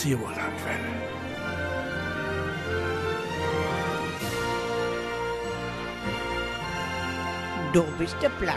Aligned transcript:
Siolandwelle. 0.00 0.38
Du 7.74 7.84
bist 7.98 8.16
der 8.22 8.30
Blatt. 8.30 8.56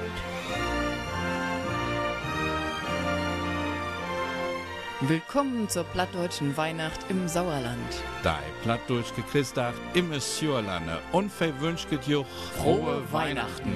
Willkommen 5.02 5.68
zur 5.68 5.84
plattdeutschen 5.84 6.56
Weihnacht 6.56 7.02
im 7.10 7.28
Sauerland. 7.28 7.78
Dei 8.24 8.40
plattdeutsch 8.62 9.14
Christach 9.30 9.74
im 9.96 10.18
Sjörlande 10.22 11.00
und 11.12 11.30
verwünscht 11.30 11.90
dir 12.08 12.24
frohe 12.56 13.02
Weihnachten. 13.12 13.74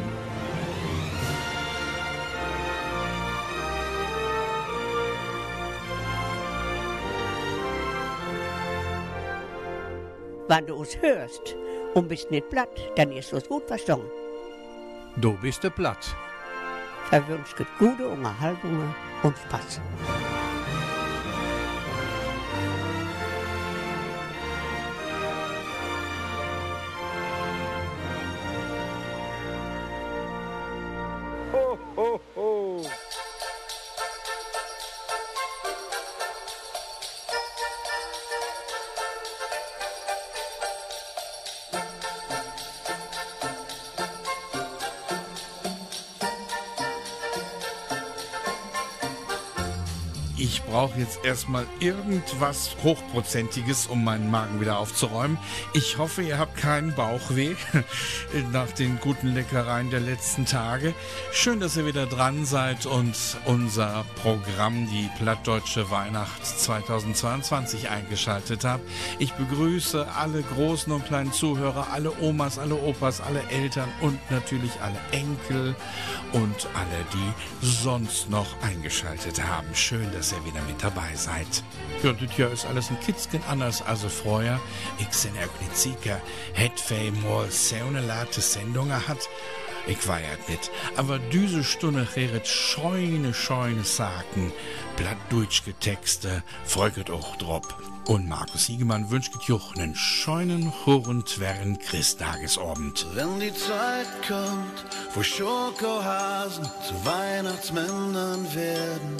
Wenn 10.48 10.66
du 10.66 10.76
uns 10.76 11.02
hörst 11.02 11.56
und 11.94 12.08
bist 12.08 12.32
nicht 12.32 12.50
platt, 12.50 12.70
dann 12.96 13.12
ist 13.12 13.34
es 13.34 13.48
gut 13.48 13.68
verstanden. 13.68 14.10
Du 15.18 15.34
bist 15.42 15.62
Platt. 15.76 16.16
Verwünscht 17.10 17.58
gute 17.80 18.08
Unterhaltungen 18.08 18.94
und 19.24 19.36
Spaß. 19.38 19.82
Jetzt 51.00 51.24
erstmal 51.24 51.66
irgendwas 51.80 52.76
Hochprozentiges, 52.84 53.88
um 53.88 54.04
meinen 54.04 54.32
Magen 54.32 54.60
wieder 54.62 54.78
aufzuräumen. 54.80 55.38
Ich 55.74 55.98
hoffe, 55.98 56.22
ihr 56.22 56.38
habt 56.38 56.58
keinen 56.58 56.94
Bauchweh 56.94 57.56
nach 58.52 58.72
den 58.72 59.00
guten 59.00 59.34
Leckereien 59.34 59.90
der 59.90 60.00
letzten 60.00 60.46
Tage. 60.46 60.94
Schön, 61.32 61.60
dass 61.60 61.78
ihr 61.78 61.86
wieder 61.86 62.06
dran 62.06 62.46
seid 62.46 62.86
und 62.86 63.16
unser 63.46 64.06
Programm, 64.22 64.88
die 64.88 65.10
Plattdeutsche 65.18 65.90
Weihnacht 65.92 66.46
2022, 66.46 67.90
eingeschaltet 67.90 68.64
habt. 68.64 68.84
Ich 69.20 69.34
begrüße 69.34 70.08
alle 70.16 70.42
großen 70.42 70.92
und 70.92 71.06
kleinen 71.06 71.32
Zuhörer, 71.32 71.88
alle 71.92 72.12
Omas, 72.22 72.60
alle 72.60 72.76
Opas, 72.76 73.22
alle 73.22 73.42
Eltern 73.50 73.90
und 74.02 74.20
natürlich 74.32 74.72
alle 74.82 75.00
Enkel 75.12 75.76
und 76.34 76.68
alle, 76.74 77.06
die 77.14 77.66
sonst 77.66 78.30
noch 78.30 78.62
eingeschaltet 78.62 79.44
haben. 79.44 79.68
Schön, 79.74 80.12
dass 80.14 80.32
ihr 80.32 80.44
wieder 80.46 80.62
mit 80.68 80.82
dabei 80.90 81.16
seid. 81.16 81.64
Ja, 82.04 82.14
das 82.14 82.32
hier 82.32 82.52
ist 82.52 82.66
alles 82.66 82.90
ein 82.90 83.00
Kitzchen 83.00 83.42
anders 83.50 83.82
als 83.82 84.04
vorher. 84.04 84.60
Ich 85.00 85.08
bin 85.08 85.32
auch 85.38 85.62
nicht 85.62 85.76
sicher, 85.76 86.22
hätte 86.54 86.84
wir 86.90 87.12
mal 87.30 87.50
so 87.50 87.76
eine 87.76 88.02
late 88.02 88.42
Sendung 88.42 88.92
hat. 88.92 89.30
Ich 89.88 90.08
war 90.08 90.20
ja 90.20 90.28
nicht. 90.48 90.70
Aber 90.98 91.18
diese 91.18 91.64
Stunde 91.64 92.08
wäre 92.16 92.42
scheune, 92.46 93.34
scheune 93.34 93.84
Saken, 93.84 94.52
blattdeutschke 94.98 95.74
Texte, 95.74 96.44
folget 96.66 97.10
auch 97.10 97.36
drop. 97.38 97.97
Und 98.08 98.30
Markus 98.30 98.68
Siegemann 98.68 99.10
wünscht 99.10 99.34
auch 99.52 99.76
einen 99.76 99.94
scheunen, 99.94 100.72
hohen, 100.86 101.26
twerren 101.26 101.78
Christtagesabend. 101.78 103.06
Wenn 103.14 103.42
die 103.42 103.54
Zeit 103.54 104.08
kommt, 104.26 104.86
wo 105.14 105.22
Schokohasen 105.22 106.64
zu 106.88 107.06
Weihnachtsmännern 107.06 108.56
werden, 108.56 109.18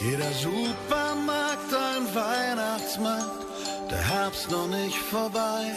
jeder 0.00 0.30
Supermarkt 0.34 1.74
ein 1.74 2.14
Weihnachtsmarkt, 2.14 3.44
der 3.90 4.08
Herbst 4.08 4.52
noch 4.52 4.68
nicht 4.68 4.98
vorbei. 4.98 5.76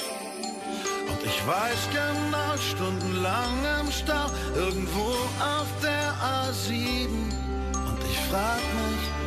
Und 1.10 1.26
ich 1.26 1.48
weiß 1.48 1.90
genau, 1.92 2.58
stundenlang 2.58 3.58
im 3.82 3.92
Stau, 3.92 4.30
irgendwo 4.56 5.10
auf 5.42 5.68
der 5.82 6.14
A7. 6.14 7.08
Und 7.08 8.00
ich 8.08 8.20
frag 8.30 8.60
mich, 8.60 9.25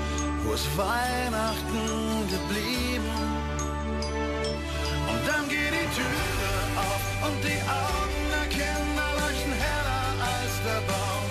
wo 0.48 0.54
ist 0.54 0.68
Weihnachten 0.78 1.84
geblieben? 2.34 3.18
Und 5.10 5.20
dann 5.28 5.44
geht 5.48 5.72
die 5.78 5.88
Türe 5.98 6.52
auf 6.88 7.04
und 7.26 7.38
die 7.44 7.60
Augen 7.68 8.22
der 8.32 8.48
Kinder 8.48 9.08
leuchten 9.20 9.54
heller 9.66 10.08
als 10.32 10.54
der 10.68 10.80
Baum. 10.88 11.26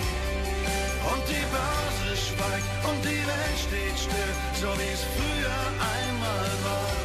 Und 1.10 1.22
die 1.32 1.46
Börse 1.54 2.10
schweigt 2.26 2.70
und 2.88 3.00
die 3.02 3.22
Welt 3.30 3.58
steht 3.66 3.96
still, 4.06 4.32
so 4.62 4.68
wie 4.78 4.92
es 4.96 5.04
früher 5.16 5.62
einmal 5.96 6.50
war. 6.66 6.96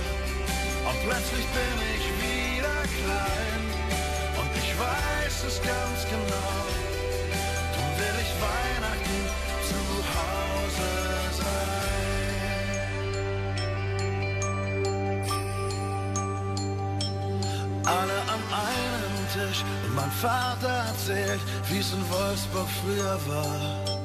Und 0.89 0.97
plötzlich 1.05 1.45
bin 1.57 1.75
ich 1.95 2.05
wieder 2.21 2.79
klein 2.99 3.63
und 4.39 4.51
ich 4.61 4.69
weiß 4.77 5.35
es 5.49 5.57
ganz 5.61 5.99
genau. 6.13 6.61
Drum 7.73 7.91
will 7.97 8.17
ich 8.25 8.31
Weihnachten 8.37 9.12
Alle 17.85 18.19
an 18.33 18.41
einem 18.65 19.15
Tisch 19.33 19.63
und 19.85 19.95
mein 19.95 20.11
Vater 20.11 20.85
erzählt, 20.87 21.41
wie 21.69 21.79
es 21.79 21.91
in 21.91 22.09
Wolfsburg 22.09 22.67
früher 22.81 23.19
war. 23.27 23.99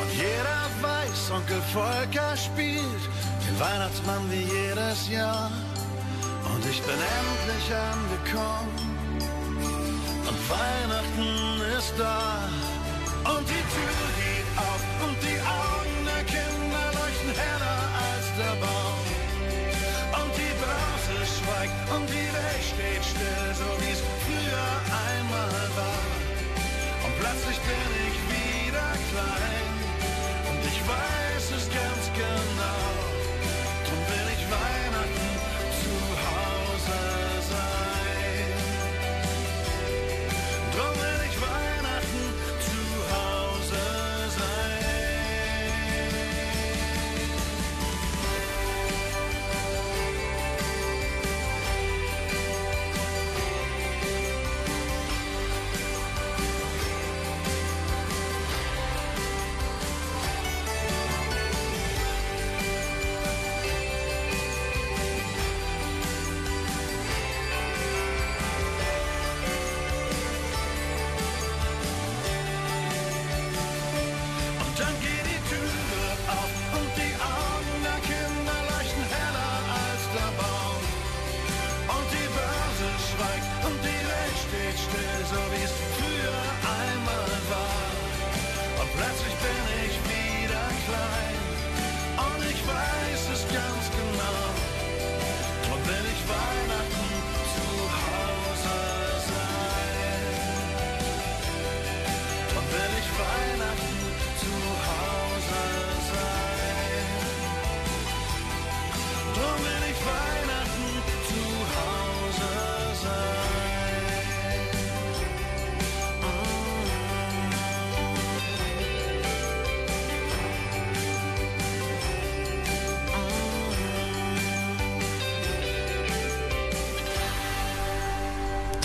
Und 0.00 0.12
jeder 0.14 0.60
weiß, 0.80 1.30
Onkel 1.32 1.60
Volker 1.72 2.36
spielt 2.36 3.02
den 3.44 3.60
Weihnachtsmann 3.60 4.30
wie 4.30 4.44
jedes 4.44 5.08
Jahr. 5.08 5.50
Und 6.54 6.64
ich 6.70 6.80
bin 6.82 6.94
endlich 6.94 7.66
angekommen 7.74 8.86
und 10.28 10.50
Weihnachten 10.50 11.78
ist 11.78 11.94
da. 11.98 12.48
Und 13.24 13.48
die 13.48 13.64
Tür 13.74 13.98
geht 14.22 14.48
auf 14.56 15.08
und 15.08 15.16
die 15.22 15.40
Augen 15.40 15.65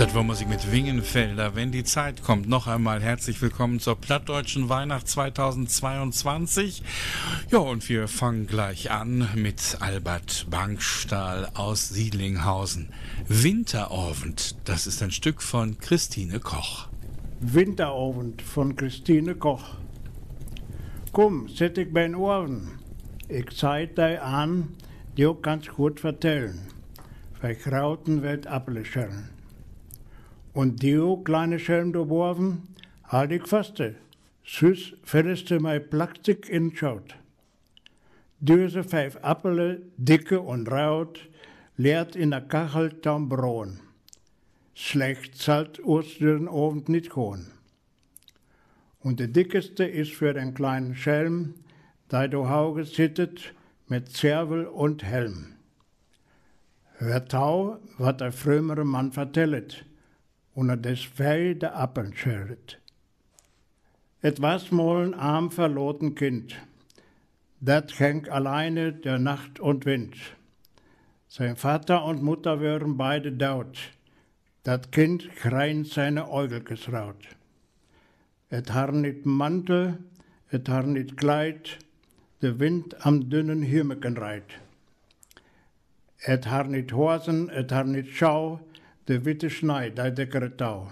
Das 0.02 0.16
war 0.16 0.24
Musik 0.24 0.50
mit 0.50 0.72
Wingenfelder. 0.72 1.54
Wenn 1.54 1.72
die 1.72 1.84
Zeit 1.84 2.24
kommt, 2.24 2.50
noch 2.50 2.66
einmal 2.66 3.04
herzlich 3.04 3.40
willkommen 3.40 3.80
zur 3.80 3.96
plattdeutschen 3.96 4.68
Weihnacht 4.68 5.08
2022. 5.08 6.82
Ja, 7.52 7.60
und 7.60 7.88
wir 7.88 8.08
fangen 8.08 8.48
gleich 8.48 8.90
an 8.90 9.30
mit 9.36 9.78
Albert 9.80 10.48
Bankstahl 10.50 11.52
aus 11.54 11.90
Siedlinghausen. 11.90 12.90
Winterabend, 13.28 14.56
das 14.66 14.88
ist 14.88 15.04
ein 15.04 15.12
Stück 15.12 15.40
von 15.40 15.78
Christine 15.78 16.40
Koch. 16.40 16.88
Winterabend 17.40 18.42
von 18.42 18.76
Christine 18.76 19.36
Koch. 19.36 19.76
Komm, 21.12 21.48
zet 21.48 21.78
ik 21.78 21.94
bij 21.94 22.16
Ohren. 22.16 22.80
Ik 23.28 23.52
zeig 23.52 23.94
dir 23.94 24.24
an, 24.24 24.76
du 25.16 25.36
kannst 25.36 25.70
gut 25.70 26.00
vertellen. 26.00 26.60
Verkrauten 27.40 28.24
wird 28.24 28.48
Appelschellen. 28.48 29.41
Und 30.54 30.84
du, 30.84 31.18
kleine 31.24 31.60
Schelm, 31.60 31.94
du 31.94 32.06
Borven, 32.06 32.68
halt 33.06 33.32
ich 33.32 33.48
faste. 33.48 33.96
Süß 34.44 34.94
fällste 35.04 35.60
mei 35.60 35.80
Plastik 35.80 36.50
in 36.50 36.76
Schaut. 36.76 37.16
Düse 38.40 38.84
fünf 38.84 39.18
Appele, 39.22 39.82
dicke 39.98 40.42
und 40.42 40.70
raut, 40.70 41.30
leert 41.78 42.16
in 42.16 42.32
der 42.32 42.42
Kachel 42.42 42.90
tam 43.02 43.30
Braun. 43.30 43.80
Schlecht 44.74 45.38
zahlt 45.38 45.80
uns 45.80 46.18
den 46.18 46.48
Abend 46.48 46.90
nicht 46.90 47.12
kommen. 47.12 47.52
Und 49.00 49.20
der 49.20 49.28
dickeste 49.28 49.86
ist 49.86 50.12
für 50.12 50.34
den 50.34 50.54
kleinen 50.54 50.96
Schelm, 50.96 51.54
da 52.10 52.28
du 52.28 52.50
Hauge 52.50 52.84
sittet 52.84 53.54
mit 53.88 54.10
Zervel 54.12 54.66
und 54.66 55.04
Helm. 55.04 55.54
Hört 56.98 57.32
tau, 57.32 57.78
wat 57.98 58.22
der 58.22 58.32
frömere 58.32 58.86
Mann 58.86 59.12
vertellet, 59.12 59.86
unter 60.54 60.78
des 60.78 61.04
Fell 61.04 61.56
der 61.56 61.76
Appeln 61.76 62.14
scheret. 62.14 62.80
Et 64.22 64.42
was 64.42 64.72
mal 64.72 65.06
ein 65.06 65.14
arm 65.14 65.50
verloten 65.52 66.16
Kind, 66.16 66.56
dat 67.60 68.00
hängt 68.00 68.30
alleine 68.30 68.94
der 68.94 69.18
Nacht 69.18 69.60
und 69.60 69.86
Wind. 69.86 70.16
Sein 71.28 71.56
Vater 71.56 72.04
und 72.06 72.22
Mutter 72.22 72.60
wären 72.60 72.98
beide 72.98 73.32
daut, 73.32 73.78
dat 74.64 74.92
Kind 74.92 75.36
kreint 75.36 75.88
seine 75.88 76.30
Äugel 76.30 76.64
gesraut. 76.64 77.28
Et 78.50 78.74
har 78.74 78.92
nit 78.92 79.26
Mantel, 79.26 79.98
et 80.52 80.68
har 80.68 80.84
nit 80.84 81.16
Kleid, 81.18 81.80
der 82.42 82.60
Wind 82.60 82.96
am 83.06 83.30
dünnen 83.30 83.64
Hürmeken 83.64 84.18
reit. 84.18 84.60
Et 86.26 86.46
har 86.46 86.66
nit 86.66 86.92
Hosen, 86.92 87.50
et 87.50 87.72
har 87.72 87.86
nit 87.86 88.08
Schau, 88.08 88.60
der 89.08 89.26
witte 89.26 89.50
Schnei, 89.50 89.90
der 89.90 90.12
deckere 90.12 90.56
Tau. 90.56 90.92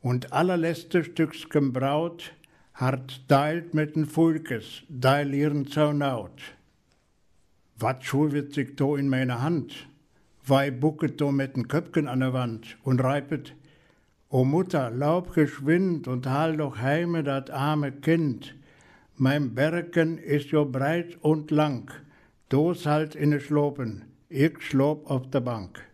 Und 0.00 0.32
allerletzte 0.32 1.04
Stückchen 1.04 1.72
Braut 1.72 2.32
hart 2.74 3.22
deilt 3.28 3.74
mit 3.74 3.96
den 3.96 4.06
Fulkes, 4.06 4.82
deil 4.88 5.34
ihren 5.34 5.66
Zaunaut. 5.66 6.40
Wat 7.78 8.04
schul 8.04 8.32
wird 8.32 8.54
sich 8.54 8.76
do 8.76 8.96
in 8.96 9.08
meiner 9.08 9.42
Hand? 9.42 9.88
Wei 10.46 10.70
bucket 10.70 11.20
do 11.20 11.30
mit 11.30 11.56
den 11.56 11.68
Köpken 11.68 12.08
an 12.08 12.20
der 12.20 12.32
Wand 12.32 12.78
und 12.82 13.02
reipet, 13.02 13.54
O 14.32 14.44
Mutter, 14.44 14.90
laub 14.90 15.34
geschwind 15.34 16.06
und 16.06 16.26
hal 16.26 16.56
doch 16.56 16.78
heime 16.78 17.24
dat 17.24 17.50
arme 17.50 17.90
Kind. 17.90 18.54
Mein 19.16 19.54
Bergen 19.54 20.18
ist 20.18 20.50
jo 20.52 20.64
breit 20.64 21.18
und 21.20 21.50
lang, 21.50 21.90
dos 22.48 22.86
halt 22.86 23.16
inne 23.16 23.40
schlopen, 23.40 24.04
ich 24.28 24.62
schlob 24.62 25.10
auf 25.10 25.28
der 25.30 25.40
Bank. 25.40 25.84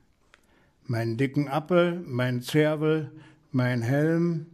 Mein 0.88 1.17
dicken 1.17 1.49
Appel, 1.49 2.00
mein 2.06 2.43
Zervel, 2.43 3.11
mein 3.50 3.83
Helm, 3.83 4.47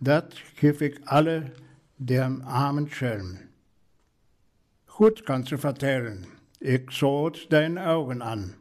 dat 0.00 0.34
gif 0.58 0.80
ich 0.80 0.96
alle 1.04 1.52
dem 1.98 2.40
armen 2.42 2.88
Schelm. 2.88 3.38
Gut 4.86 5.26
kannst 5.26 5.52
du 5.52 5.58
vertellen, 5.58 6.26
ich 6.58 6.90
sot 6.90 7.52
deine 7.52 7.86
Augen 7.86 8.22
an. 8.22 8.54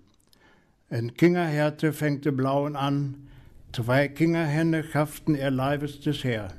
Ein 0.90 1.14
Kingerhärte 1.14 1.94
fängt 1.94 2.26
de 2.26 2.34
Blauen 2.34 2.76
an, 2.76 3.30
zwei 3.72 4.10
Kingerhände 4.10 4.84
schafften 4.84 5.36
ihr 5.36 5.52
Leibestes 5.52 6.26
her. 6.26 6.50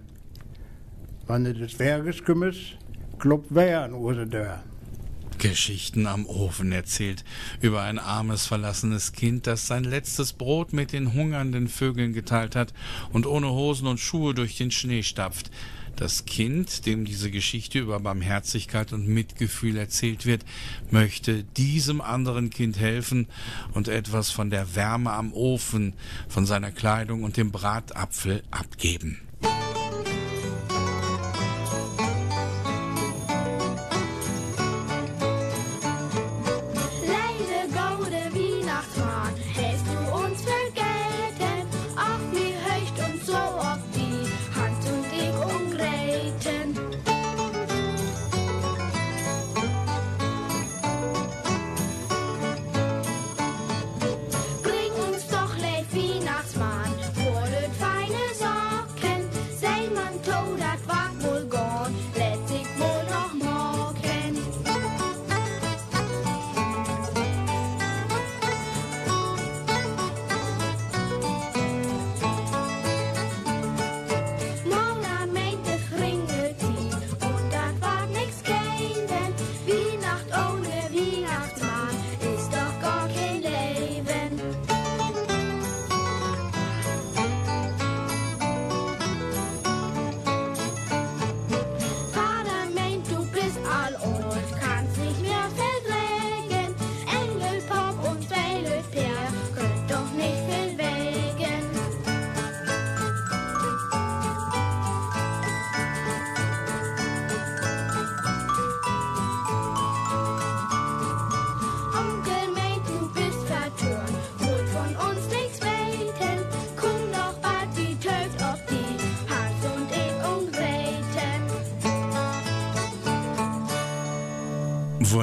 Wann 1.27 1.45
du 1.45 1.53
des 1.53 1.79
Werges 1.79 2.25
kümmest, 2.25 2.79
klopft 3.19 3.49
wer 3.51 3.83
an 3.83 3.93
Urse 3.93 4.27
Dörr. 4.27 4.63
Geschichten 5.39 6.07
am 6.07 6.27
Ofen 6.27 6.73
erzählt 6.73 7.25
über 7.61 7.83
ein 7.83 7.99
armes, 7.99 8.47
verlassenes 8.47 9.13
Kind, 9.13 9.47
das 9.47 9.67
sein 9.67 9.85
letztes 9.85 10.33
Brot 10.33 10.73
mit 10.73 10.93
den 10.93 11.15
hungernden 11.15 11.69
Vögeln 11.69 12.13
geteilt 12.13 12.57
hat 12.57 12.75
und 13.13 13.27
ohne 13.27 13.51
Hosen 13.51 13.87
und 13.87 14.01
Schuhe 14.01 14.35
durch 14.35 14.57
den 14.57 14.71
Schnee 14.71 15.03
stapft. 15.03 15.51
Das 15.99 16.27
Kind, 16.27 16.87
dem 16.87 17.05
diese 17.05 17.29
Geschichte 17.29 17.81
über 17.81 17.99
Barmherzigkeit 17.99 18.93
und 18.93 19.09
Mitgefühl 19.09 19.77
erzählt 19.77 20.27
wird, 20.27 20.45
möchte 20.93 21.43
diesem 21.43 22.01
anderen 22.01 22.51
Kind 22.51 22.79
helfen 22.79 23.27
und 23.73 23.89
etwas 23.89 24.31
von 24.31 24.49
der 24.49 24.77
Wärme 24.77 25.11
am 25.11 25.33
Ofen, 25.33 25.95
von 26.29 26.47
seiner 26.47 26.71
Kleidung 26.71 27.25
und 27.25 27.37
dem 27.37 27.51
Bratapfel 27.51 28.45
abgeben. 28.53 29.21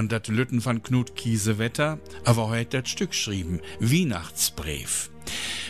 Wurden 0.06 0.10
dat 0.10 0.28
Lütten 0.28 0.62
von 0.62 0.84
Knut 0.84 1.16
Kiesewetter, 1.16 1.98
aber 2.26 2.50
heute 2.50 2.84
das 2.84 2.92
Stück 2.92 3.16
schrieben, 3.16 3.60
Weihnachtsbrief. 3.80 5.10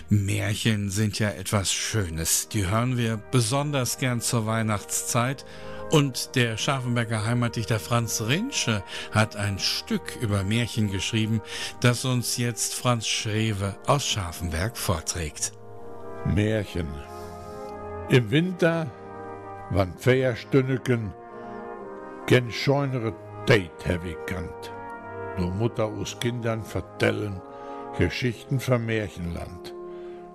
Märchen 0.09 0.89
sind 0.89 1.19
ja 1.19 1.29
etwas 1.29 1.71
Schönes, 1.71 2.49
die 2.49 2.67
hören 2.67 2.97
wir 2.97 3.15
besonders 3.31 3.97
gern 3.97 4.19
zur 4.19 4.45
Weihnachtszeit 4.45 5.45
und 5.89 6.35
der 6.35 6.57
Scharfenberger 6.57 7.25
Heimatdichter 7.25 7.79
Franz 7.79 8.23
Rinsche 8.27 8.83
hat 9.11 9.37
ein 9.37 9.57
Stück 9.57 10.17
über 10.19 10.43
Märchen 10.43 10.91
geschrieben, 10.91 11.41
das 11.79 12.03
uns 12.03 12.35
jetzt 12.35 12.75
Franz 12.75 13.07
Schrewe 13.07 13.77
aus 13.87 14.05
Scharfenberg 14.05 14.75
vorträgt. 14.75 15.53
Märchen. 16.25 16.89
Im 18.09 18.31
Winter, 18.31 18.91
wann 19.69 19.93
Feierstünneken, 19.97 21.13
gen 22.27 22.51
scheunere 22.51 23.13
Date 23.47 23.99
ich 24.03 24.25
kannt. 24.25 24.71
Nur 25.37 25.51
Mutter 25.51 25.87
us 25.87 26.19
Kindern 26.19 26.63
vertellen 26.63 27.39
Geschichten 27.95 28.59
vom 28.59 28.87
Märchenland. 28.87 29.71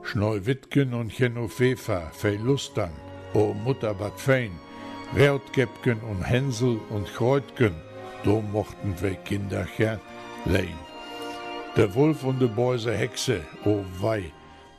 Schneewittgen 0.05 0.95
und 0.95 1.17
Genoveva, 1.17 2.03
fei 2.13 2.37
Lustern, 2.37 2.93
o 3.35 3.53
Mutter 3.53 3.95
bat 3.95 4.21
fein, 4.21 4.53
Rautkäppken 5.19 6.01
und 6.03 6.23
Hänsel 6.23 6.79
und 6.91 7.13
Kreutgen, 7.13 7.75
do 8.23 8.41
mochten 8.41 8.95
wir 9.01 9.15
Kinder 9.15 9.67
gern 9.77 10.01
lein. 10.45 10.79
Der 11.77 11.93
Wolf 11.97 12.23
und 12.23 12.41
de 12.41 12.49
böse 12.49 12.93
Hexe, 12.97 13.41
o 13.65 13.85
wei, 13.99 14.33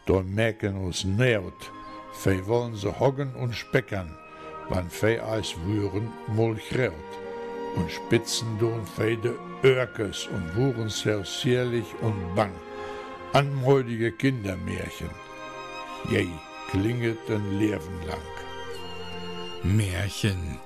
do 0.06 0.24
merken 0.24 0.78
uns 0.78 1.04
nährt, 1.04 1.70
fei 2.14 2.40
wollen 2.48 2.76
se 2.76 2.98
hoggen 2.98 3.36
und 3.36 3.54
speckern, 3.54 4.18
wann 4.70 4.90
fei 4.90 5.22
eis 5.22 5.54
würen 5.66 6.14
mol 6.28 6.56
graut. 6.70 7.21
Und 7.76 7.92
spitzen 7.92 8.60
doen 8.60 8.86
fei 8.86 9.16
de 9.16 9.34
Örkes 9.64 10.28
und 10.28 10.56
wuren 10.56 10.90
sehr 10.90 11.24
zierlich 11.24 11.86
und 12.02 12.36
bang. 12.36 12.54
Anmeudige 13.34 14.12
Kindermärchen, 14.12 15.10
je 16.10 16.28
klinget 16.70 17.30
ein 17.30 17.60
Leben 17.60 18.02
lang. 18.08 18.20
Märchen. 19.64 20.60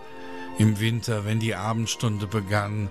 Im 0.57 0.79
Winter, 0.79 1.25
wenn 1.25 1.39
die 1.39 1.53
Abendstunde 1.53 2.27
begann, 2.27 2.89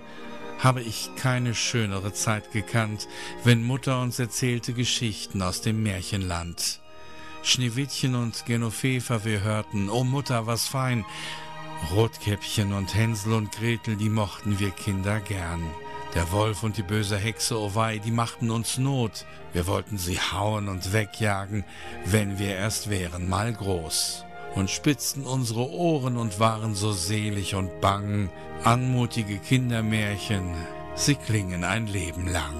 habe 0.59 0.81
ich 0.81 1.09
keine 1.15 1.53
schönere 1.53 2.13
Zeit 2.13 2.51
gekannt, 2.51 3.07
wenn 3.43 3.63
Mutter 3.63 4.01
uns 4.01 4.19
erzählte 4.19 4.73
Geschichten 4.73 5.41
aus 5.41 5.61
dem 5.61 5.83
Märchenland. 5.83 6.79
Schneewittchen 7.43 8.15
und 8.15 8.45
Genoveva 8.45 9.23
wir 9.25 9.41
hörten, 9.41 9.89
oh 9.89 10.03
Mutter, 10.03 10.47
was 10.47 10.67
fein. 10.67 11.05
Rotkäppchen 11.91 12.73
und 12.73 12.95
Hänsel 12.95 13.33
und 13.33 13.51
Gretel, 13.51 13.95
die 13.95 14.09
mochten 14.09 14.59
wir 14.59 14.71
Kinder 14.71 15.19
gern. 15.19 15.61
Der 16.13 16.31
Wolf 16.31 16.63
und 16.63 16.77
die 16.77 16.83
böse 16.83 17.17
Hexe, 17.17 17.59
oh 17.59 17.75
wei, 17.75 17.99
die 17.99 18.11
machten 18.11 18.49
uns 18.49 18.77
Not. 18.77 19.25
Wir 19.53 19.67
wollten 19.67 19.97
sie 19.97 20.17
hauen 20.17 20.69
und 20.69 20.93
wegjagen, 20.93 21.65
wenn 22.05 22.39
wir 22.39 22.55
erst 22.55 22.89
wären 22.89 23.27
mal 23.27 23.53
groß. 23.53 24.23
Und 24.55 24.69
spitzten 24.69 25.25
unsere 25.25 25.69
Ohren 25.69 26.15
und 26.15 26.39
waren 26.39 26.75
so 26.75 26.93
selig 26.93 27.55
und 27.55 27.81
bang. 27.81 28.29
Anmutige 28.63 29.37
Kindermärchen, 29.37 30.53
sie 30.95 31.15
klingen 31.15 31.65
ein 31.65 31.87
Leben 31.87 32.27
lang. 32.27 32.55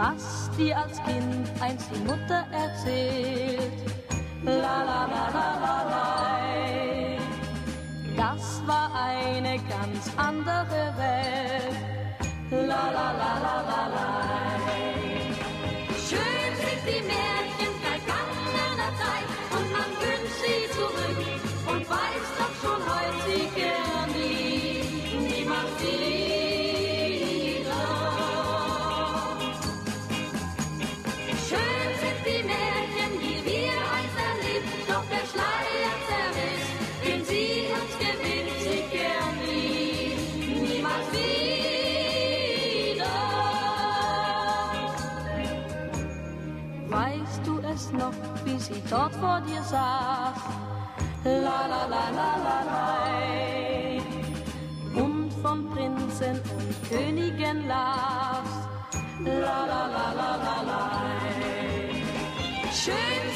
Was 0.00 0.50
dir 0.56 0.76
als 0.78 0.96
Kind 1.04 1.46
einst 1.60 1.90
die 1.94 2.00
Mutter 2.08 2.44
erzählt. 2.52 3.72
La 4.42 4.52
la 4.88 5.00
la 5.14 5.24
la 5.36 5.48
la 5.64 5.76
la. 5.92 6.06
Das 8.16 8.62
war 8.66 8.90
eine 8.94 9.58
ganz 9.74 10.10
andere 10.16 10.94
Welt. 10.96 12.66
La 12.68 12.82
la 12.96 13.08
la 13.20 13.32
la 13.44 13.56
la 13.70 13.82
la. 13.94 14.49
Dort 48.90 49.14
vor 49.14 49.40
dir 49.46 49.62
saß? 49.62 50.38
La 51.24 51.60
la 51.72 51.82
la 51.94 52.04
la 52.18 52.30
la 52.46 52.58
la. 52.70 52.80
Und 55.02 55.32
vom 55.42 55.70
Prinzen 55.70 56.40
und 56.58 56.88
Königen 56.88 57.68
las. 57.68 58.50
La 59.24 59.58
la 59.72 59.82
la 59.94 60.06
la 60.20 60.30
la 60.46 60.56
la. 60.68 60.80
Schön 62.72 63.29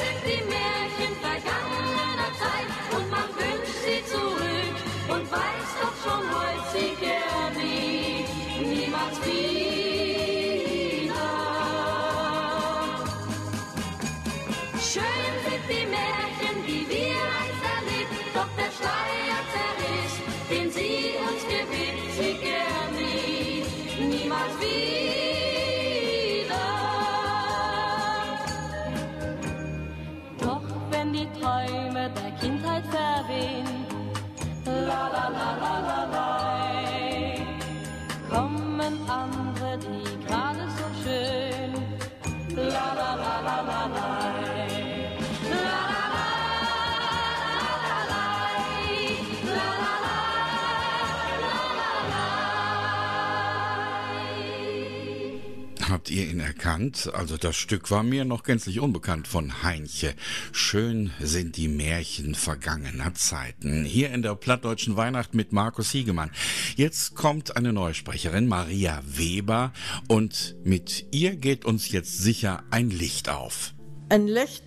erkannt? 56.65 57.11
Also 57.13 57.37
das 57.37 57.55
Stück 57.55 57.91
war 57.91 58.01
mir 58.01 58.25
noch 58.25 58.41
gänzlich 58.41 58.79
unbekannt 58.79 59.27
von 59.27 59.61
Heinche. 59.61 60.15
Schön 60.51 61.11
sind 61.19 61.57
die 61.57 61.67
Märchen 61.67 62.33
vergangener 62.33 63.13
Zeiten. 63.13 63.85
Hier 63.85 64.11
in 64.11 64.23
der 64.23 64.33
plattdeutschen 64.33 64.97
Weihnacht 64.97 65.35
mit 65.35 65.51
Markus 65.51 65.91
Hiegemann. 65.91 66.31
Jetzt 66.75 67.13
kommt 67.13 67.55
eine 67.55 67.71
Neusprecherin, 67.71 68.47
Maria 68.47 69.03
Weber, 69.05 69.73
und 70.07 70.55
mit 70.63 71.05
ihr 71.11 71.35
geht 71.35 71.65
uns 71.65 71.91
jetzt 71.91 72.17
sicher 72.17 72.63
ein 72.71 72.89
Licht 72.89 73.29
auf. 73.29 73.75
Ein 74.09 74.27
Licht 74.27 74.63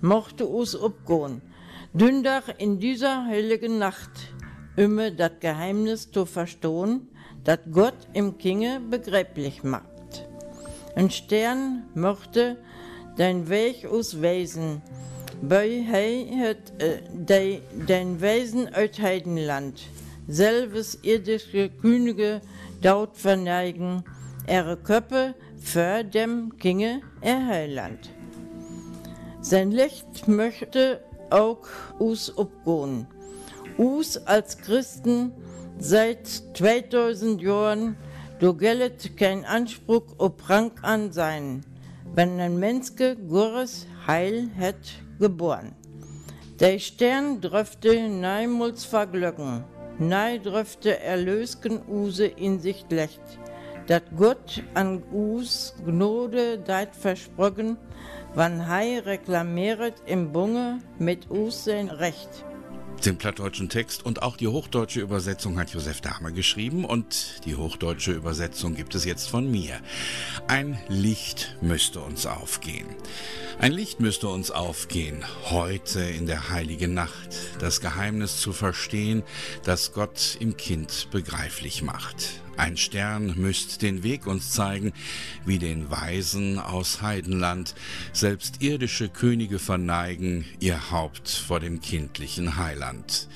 mochte 0.00 0.50
us 0.50 0.74
upgehen, 0.74 1.42
dündach 1.92 2.48
in 2.58 2.80
dieser 2.80 3.24
heiligen 3.26 3.78
Nacht, 3.78 4.34
immer 4.76 5.12
dat 5.12 5.40
Geheimnis 5.40 6.10
zu 6.10 6.26
verstohn, 6.26 7.06
dat 7.44 7.70
Gott 7.70 8.08
im 8.14 8.36
Kinge 8.36 8.80
begreiflich 8.90 9.62
macht. 9.62 9.95
Ein 10.96 11.10
Stern 11.10 11.82
mochte 11.94 12.56
dein 13.18 13.50
Weg 13.50 13.84
ausweisen, 13.84 14.80
bei 15.42 15.84
het 15.84 16.72
äh, 16.78 17.02
de, 17.12 17.60
dein 17.86 18.22
Wesen 18.22 18.72
uit 18.72 18.98
Heidenland, 18.98 19.78
selbes 20.26 20.94
irdische 21.02 21.68
Könige 21.68 22.40
daut 22.80 23.14
verneigen, 23.14 24.04
ihre 24.48 24.78
Köppe 24.78 25.34
für 25.58 26.02
dem 26.02 26.56
Kinge 26.56 27.02
er 27.20 27.46
Heiland. 27.46 28.08
Sein 29.42 29.72
Licht 29.72 30.26
möchte 30.26 31.02
auch 31.28 31.68
us 32.00 32.32
upgehen. 32.38 33.06
Us 33.76 34.16
als 34.26 34.56
Christen 34.56 35.32
seit 35.78 36.26
2000 36.26 37.42
Jahren, 37.42 37.98
do 38.40 38.54
gellet 38.54 39.16
kein 39.16 39.44
Anspruch 39.44 40.14
ob 40.18 40.48
Rang 40.48 40.72
an 40.82 41.12
sein, 41.12 41.64
wenn 42.14 42.38
ein 42.38 42.58
Menske 42.58 43.16
Gures 43.16 43.86
Heil 44.06 44.50
het 44.54 44.92
geboren. 45.18 45.72
Der 46.60 46.78
Stern 46.78 47.40
dröfte 47.40 48.08
neimuls 48.08 48.84
verglücken, 48.84 49.64
nei 49.98 50.38
dröfte 50.38 51.00
erlösken 51.00 51.80
Use 51.88 52.26
in 52.26 52.60
sich 52.60 52.84
lecht, 52.90 53.22
dat 53.86 54.04
Gott 54.16 54.62
an 54.74 55.02
Us 55.12 55.74
Gnode 55.84 56.58
deit 56.58 56.94
versprochen, 56.94 57.78
wann 58.34 58.68
hei 58.68 58.98
reklamieret 58.98 59.94
im 60.04 60.32
Bunge 60.32 60.80
mit 60.98 61.30
Us 61.30 61.64
sein 61.64 61.88
Recht. 61.88 62.44
Den 63.04 63.18
plattdeutschen 63.18 63.68
Text 63.68 64.04
und 64.04 64.22
auch 64.22 64.36
die 64.36 64.48
hochdeutsche 64.48 65.00
Übersetzung 65.00 65.58
hat 65.58 65.70
Josef 65.70 66.00
Dahme 66.00 66.32
geschrieben 66.32 66.84
und 66.84 67.44
die 67.44 67.54
hochdeutsche 67.54 68.12
Übersetzung 68.12 68.74
gibt 68.74 68.94
es 68.94 69.04
jetzt 69.04 69.28
von 69.28 69.48
mir. 69.48 69.80
Ein 70.48 70.78
Licht 70.88 71.56
müsste 71.60 72.00
uns 72.00 72.26
aufgehen. 72.26 72.86
Ein 73.58 73.72
Licht 73.72 74.00
müsste 74.00 74.28
uns 74.28 74.50
aufgehen, 74.50 75.24
heute 75.50 76.00
in 76.00 76.26
der 76.26 76.50
heiligen 76.50 76.94
Nacht, 76.94 77.36
das 77.60 77.80
Geheimnis 77.80 78.40
zu 78.40 78.52
verstehen, 78.52 79.22
das 79.62 79.92
Gott 79.92 80.36
im 80.40 80.56
Kind 80.56 81.08
begreiflich 81.10 81.82
macht. 81.82 82.40
Ein 82.56 82.76
Stern 82.76 83.34
müsst 83.36 83.82
den 83.82 84.02
Weg 84.02 84.26
uns 84.26 84.50
zeigen, 84.50 84.92
wie 85.44 85.58
den 85.58 85.90
Weisen 85.90 86.58
aus 86.58 87.02
Heidenland. 87.02 87.74
Selbst 88.12 88.62
irdische 88.62 89.08
Könige 89.08 89.58
verneigen 89.58 90.46
ihr 90.58 90.90
Haupt 90.90 91.28
vor 91.28 91.60
dem 91.60 91.80
kindlichen 91.80 92.56
Heiland. 92.56 93.28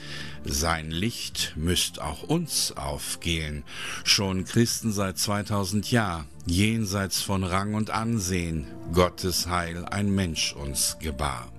Sein 0.45 0.91
Licht 0.91 1.53
müsst 1.57 2.01
auch 2.01 2.23
uns 2.23 2.73
aufgehen. 2.73 3.63
Schon 4.05 4.45
Christen 4.45 4.91
seit 4.91 5.19
2000 5.19 5.91
Jahr, 5.91 6.27
jenseits 6.47 7.21
von 7.21 7.45
Rang 7.45 7.75
und 7.75 7.91
Ansehen, 7.91 8.67
Gottes 8.93 9.49
Heil 9.49 9.85
ein 9.85 10.11
Mensch 10.11 10.55
uns 10.55 10.97
gebar. 10.99 11.53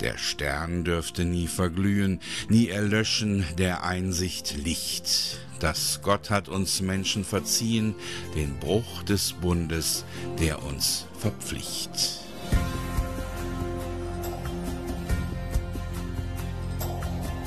Der 0.00 0.18
Stern 0.18 0.84
dürfte 0.84 1.24
nie 1.24 1.46
verglühen, 1.46 2.20
nie 2.48 2.68
erlöschen 2.68 3.44
der 3.58 3.84
Einsicht 3.84 4.56
Licht. 4.56 5.38
Das 5.64 6.00
Gott 6.02 6.28
hat 6.28 6.50
uns 6.50 6.82
Menschen 6.82 7.24
verziehen, 7.24 7.94
den 8.34 8.58
Bruch 8.58 9.02
des 9.04 9.32
Bundes, 9.32 10.04
der 10.38 10.62
uns 10.62 11.06
verpflicht. 11.18 12.20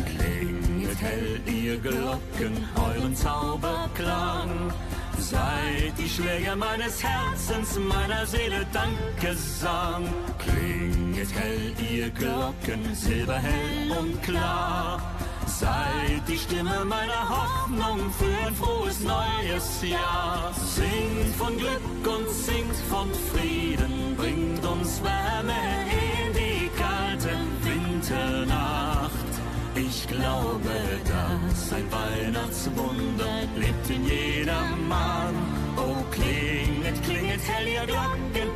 Klinget 0.04 1.00
hell, 1.00 1.42
ihr 1.46 1.78
Glocken, 1.78 2.58
euren 2.76 3.16
Zauberklang. 3.16 4.74
Seid 5.20 5.94
die 6.00 6.10
Schläger 6.10 6.56
meines 6.56 7.04
Herzens, 7.04 7.78
meiner 7.78 8.26
Seele 8.26 8.66
Dankesang. 8.74 10.12
Klinget 10.40 11.32
hell, 11.36 11.72
ihr 11.88 12.10
Glocken, 12.10 12.96
silberhell 12.96 13.92
und 13.92 14.24
klar. 14.24 15.00
Seid 15.48 16.28
die 16.28 16.38
Stimme 16.38 16.86
meiner 16.86 17.30
Hoffnung 17.30 18.12
für 18.12 18.48
ein 18.48 18.54
frohes 18.54 19.00
neues 19.00 19.82
Jahr. 19.82 20.54
Singt 20.54 21.36
von 21.36 21.58
Glück 21.58 22.16
und 22.16 22.30
singt 22.30 22.76
von 22.90 23.10
Frieden, 23.32 24.16
bringt 24.18 24.64
uns 24.66 25.02
Wärme 25.02 25.54
in 25.90 26.34
die 26.34 26.70
kalte 26.78 27.38
Winternacht. 27.64 29.12
Ich 29.76 30.08
glaube, 30.08 30.70
dass 31.06 31.74
ein 31.74 31.86
Weihnachtswunder 31.92 33.48
lebt 33.56 33.90
in 33.90 34.06
jedermann. 34.06 35.36
Oh, 35.78 36.04
klinget, 36.12 37.02
klinget 37.04 37.42
hell, 37.48 37.68
ihr 37.68 37.86
Glocken, 37.86 38.50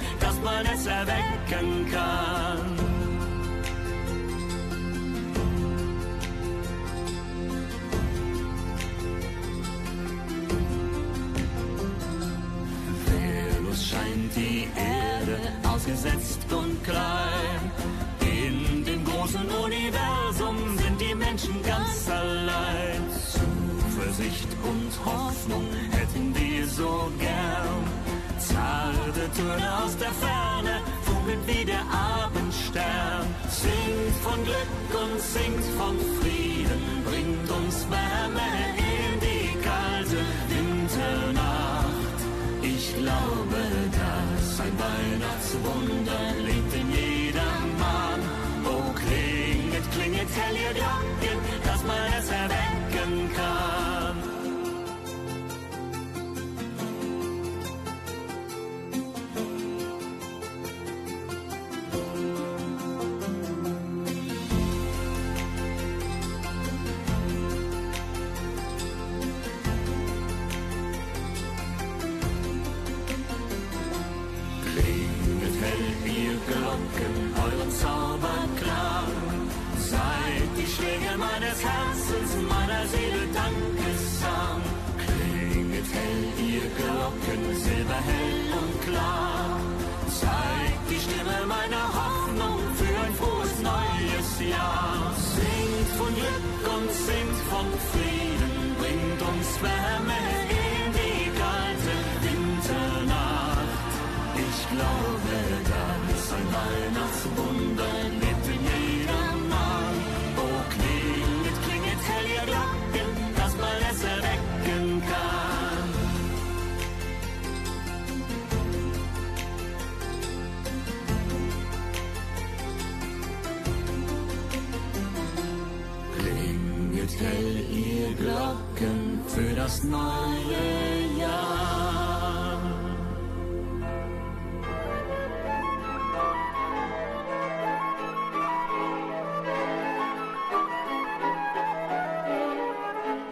der 30.11 30.27
Ferne, 30.27 30.81
funkelt 31.03 31.47
wie 31.47 31.65
der 31.65 31.83
Abendstern. 31.91 33.25
Singt 33.49 34.15
von 34.23 34.43
Glück 34.43 35.01
und 35.01 35.19
singt 35.19 35.65
von 35.77 35.95
Frieden, 36.19 36.81
bringt 37.05 37.49
uns 37.49 37.85
Wärme 37.89 38.49
in 38.77 39.19
die 39.19 39.49
kalte 39.67 40.19
Winternacht. 40.49 42.19
Ich 42.61 42.95
glaube, 42.97 43.61
dass 43.99 44.59
ein 44.59 44.75
Weihnachtswunder 44.85 46.10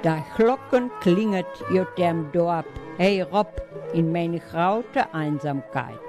Da 0.01 0.23
Glocken 0.37 0.89
klinget 1.01 1.45
jut 1.73 1.97
dem 1.97 2.31
Dorf, 2.31 2.65
hey 2.97 3.21
Rob, 3.21 3.61
in 3.93 4.11
meine 4.13 4.39
graute 4.39 5.13
Einsamkeit. 5.13 5.99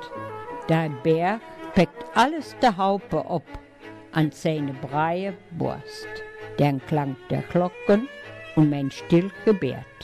Der 0.68 0.88
Berg 1.02 1.40
peckt 1.74 2.04
alles 2.14 2.54
der 2.62 2.76
Haupe 2.76 3.24
ob 3.26 3.42
an 4.12 4.30
seine 4.30 4.74
breie 4.74 5.34
Brust. 5.58 6.08
Den 6.58 6.80
Klang 6.86 7.16
der 7.30 7.42
Glocken 7.42 8.08
und 8.54 8.70
mein 8.70 8.92
still 8.92 9.30
Gebet. 9.44 9.98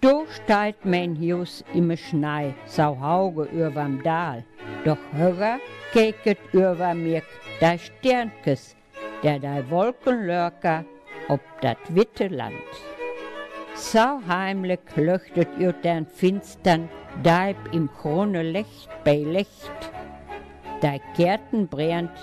Do 0.00 0.24
steigt 0.30 0.86
mein 0.86 1.14
Hus 1.16 1.62
im 1.74 1.94
Schnei, 1.94 2.54
sau 2.64 2.98
Hauge 2.98 3.42
überm 3.52 4.02
Dal. 4.02 4.42
Doch 4.86 5.04
höher 5.12 5.58
keket 5.92 6.38
über 6.52 6.94
mir 6.94 7.22
der 7.60 7.76
Sternkes, 7.76 8.74
der 9.22 9.38
da 9.38 9.68
Wolkenlörker 9.68 10.86
ob 11.30 11.40
dat 11.60 11.78
witte 11.88 12.28
Land. 12.28 12.70
Sau 13.74 14.20
heimlich 14.26 14.80
leuchtet 14.96 15.48
ihr 15.58 15.72
den 15.72 16.06
finstern 16.06 16.88
Deib 17.22 17.56
im 17.72 17.88
Krone 17.92 18.42
Licht 18.42 18.88
bei 19.04 19.18
Licht. 19.18 19.80
Der 20.82 20.98
Kerten 21.16 21.68
brennt 21.68 22.16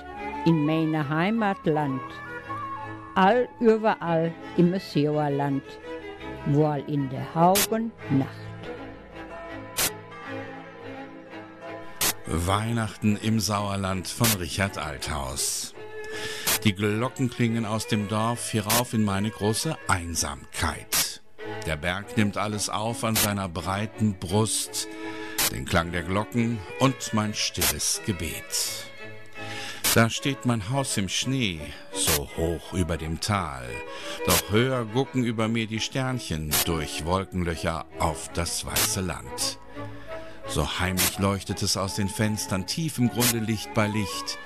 in 0.46 0.65
meine 0.65 1.08
Heimatland. 1.08 2.02
All 3.15 3.48
überall 3.60 4.32
im 4.58 4.80
Sauerland, 4.80 5.63
wohl 6.48 6.84
in 6.88 7.10
der 7.10 7.34
Haugen 7.34 7.91
Nacht. 8.10 8.48
Weihnachten 12.28 13.17
im 13.17 13.39
Sauerland 13.39 14.08
von 14.08 14.28
Richard 14.39 14.78
Althaus. 14.78 15.74
Die 16.63 16.74
Glocken 16.74 17.30
klingen 17.30 17.65
aus 17.65 17.88
dem 17.88 18.08
Dorf 18.08 18.50
hierauf 18.52 18.93
in 18.93 19.04
meine 19.04 19.30
große 19.30 19.78
Einsamkeit. 19.88 21.22
Der 21.65 21.78
Berg 21.78 22.17
nimmt 22.17 22.38
alles 22.38 22.70
auf 22.70 23.04
an 23.04 23.15
seiner 23.15 23.48
breiten 23.48 24.17
Brust, 24.20 24.88
den 25.52 25.65
Klang 25.65 25.91
der 25.91 26.04
Glocken 26.04 26.60
und 26.80 27.13
mein 27.13 27.34
stilles 27.34 28.02
Gebet. 28.06 28.86
Da 29.93 30.10
steht 30.10 30.46
mein 30.46 30.70
Haus 30.70 30.98
im 30.98 31.10
Schnee, 31.10 31.60
so 31.93 32.30
hoch 32.38 32.74
über 32.74 32.98
dem 32.98 33.20
Tal, 33.20 33.67
doch 34.26 34.52
höher 34.52 34.86
gucken 34.86 35.24
über 35.24 35.48
mir 35.48 35.67
die 35.67 35.80
Sternchen 35.80 36.54
durch 36.65 37.06
Wolkenlöcher 37.06 37.86
auf 38.00 38.30
das 38.34 38.65
weiße 38.65 39.02
Land. 39.02 39.60
So 40.48 40.80
heimlich 40.80 41.20
leuchtet 41.20 41.62
es 41.62 41.78
aus 41.78 41.96
den 41.96 42.10
Fenstern, 42.10 42.67
tief 42.67 43.00
im 43.00 43.10
Grunde 43.10 43.39
Licht 43.39 43.74
bei 43.74 43.88
Licht. 43.88 44.38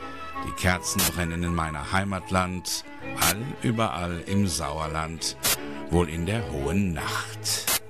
Die 0.46 0.52
Kerzen 0.52 1.02
brennen 1.14 1.44
in 1.44 1.54
meiner 1.54 1.92
Heimatland, 1.92 2.84
all 3.20 3.38
überall 3.62 4.24
im 4.28 4.48
Sauerland, 4.48 5.38
wohl 5.90 6.10
in 6.10 6.26
der 6.26 6.50
hohen 6.52 6.94
Nacht. 6.94 7.81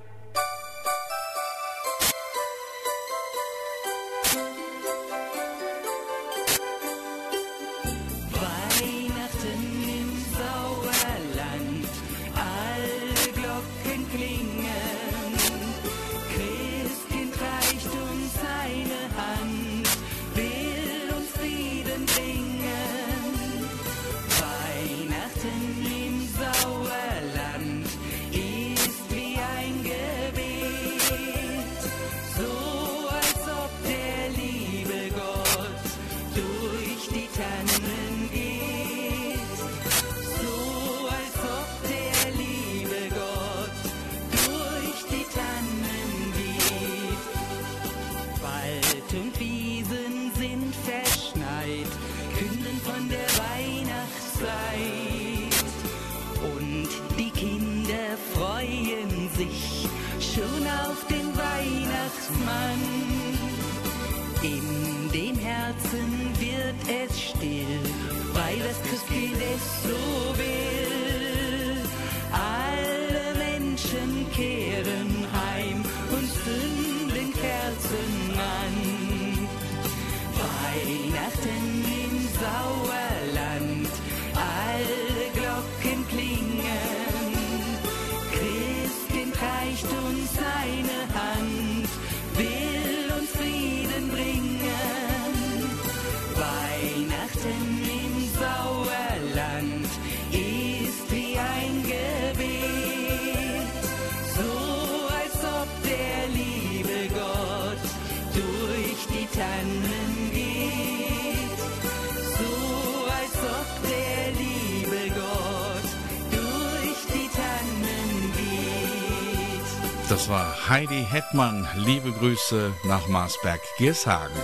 Das 120.22 120.30
war 120.30 120.68
Heidi 120.68 121.04
Hetmann. 121.04 121.66
Liebe 121.74 122.12
Grüße 122.12 122.72
nach 122.84 123.08
Marsberg-Giershagen. 123.08 124.36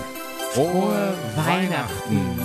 Frohe 0.50 1.14
Weihnachten! 1.36 2.40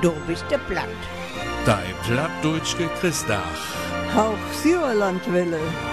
Du 0.00 0.12
bist 0.28 0.44
der 0.48 0.58
Platt. 0.58 0.86
Dei 1.66 1.82
Plattdeutschke 2.06 2.88
Christach. 3.00 3.42
Auch 4.16 4.38
Sauerlandwelle. 4.62 5.58
Einer 5.58 5.91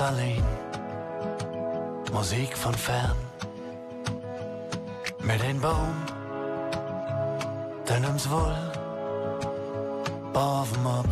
alleen, 0.00 0.44
Musik 2.12 2.56
von 2.56 2.74
fern, 2.74 3.16
mit 5.22 5.42
een 5.42 5.60
boom, 5.60 5.94
den 7.84 8.04
uns 8.04 8.28
wohl, 8.28 8.56
bovenop, 10.32 11.06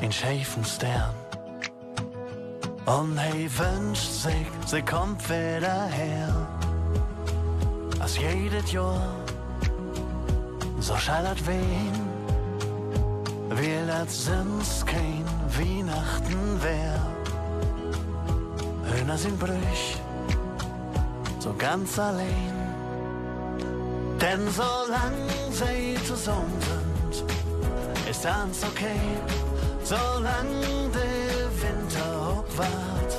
in 0.00 0.12
scheven 0.12 0.64
Stern. 0.64 1.14
Und 2.84 3.16
hey 3.18 3.48
wünscht 3.58 4.12
sich, 4.12 4.46
sie 4.66 4.82
kommt 4.82 5.28
wieder 5.28 5.86
her, 5.86 6.48
als 8.00 8.18
jedes 8.18 8.72
Jahr 8.72 9.00
so 10.80 10.96
schallert 10.96 11.46
wen, 11.46 12.11
will 13.58 13.90
als 13.90 14.24
sind's 14.24 14.84
kein 14.86 15.24
Weihnachten 15.58 16.62
wär. 16.62 17.00
Hühner 18.84 19.18
sind 19.18 19.38
brüch, 19.38 19.96
so 21.38 21.54
ganz 21.58 21.98
allein. 21.98 22.54
Denn 24.20 24.48
solang 24.50 25.16
sie 25.50 26.02
zusammen 26.04 26.60
sind, 26.60 27.24
ist 28.08 28.24
alles 28.24 28.62
okay. 28.62 29.00
Solang 29.82 30.48
der 30.94 31.50
Winter 31.62 32.38
obwart, 32.38 33.12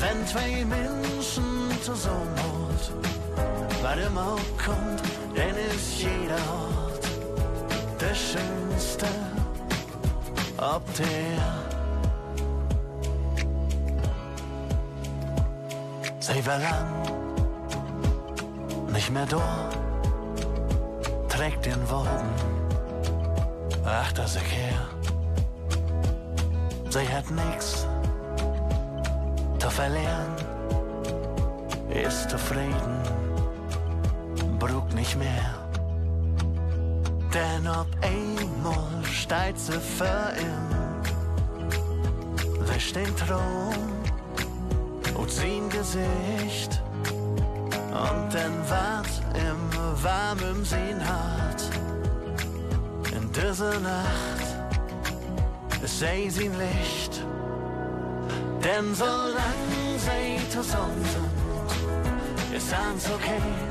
wenn 0.00 0.26
zwei 0.26 0.64
Menschen 0.64 1.70
zusammen 1.82 2.36
holt, 2.42 2.92
was 3.82 4.06
immer 4.06 4.36
kommt, 4.64 5.02
denn 5.36 5.54
ist 5.70 6.00
jeder 6.00 6.69
der 8.00 8.14
schönste, 8.14 9.06
ob 10.56 10.82
der 10.94 11.60
sie 16.20 16.46
war 16.46 16.58
lang 16.58 16.88
nicht 18.92 19.10
mehr 19.10 19.26
da, 19.26 19.68
trägt 21.28 21.66
den 21.66 21.90
Wagen, 21.90 22.30
achter 23.84 24.26
sich 24.26 24.42
her. 24.42 24.88
Sie 26.88 27.08
hat 27.08 27.30
nix 27.30 27.86
zu 29.58 29.70
verlieren, 29.70 30.34
ist 31.88 32.30
zufrieden. 32.30 33.00
Brug 34.58 34.92
nicht 34.94 35.16
mehr. 35.16 35.59
Denn 37.32 37.68
ob 37.68 37.86
einmal 38.02 39.04
steigt 39.04 39.58
sie 39.60 39.72
für 39.72 40.32
ihn, 40.36 40.80
wäscht 42.66 42.96
den 42.96 43.16
Traum 43.16 43.74
und 45.14 45.30
sein 45.30 45.68
Gesicht 45.68 46.82
und 47.92 48.34
dann 48.34 48.68
wart 48.68 49.22
im 49.34 50.02
warmen 50.02 50.64
sein 50.64 51.00
Hart. 51.06 51.62
In 53.12 53.30
dieser 53.32 53.78
Nacht 53.78 54.46
ist 55.84 56.00
sie 56.00 56.30
sein 56.30 56.52
Licht, 56.58 57.24
denn 58.64 58.92
solange 58.92 59.98
sie 59.98 60.48
zusammen 60.50 61.04
sind, 61.04 62.56
ist 62.56 62.70
ganz 62.72 63.06
okay, 63.06 63.69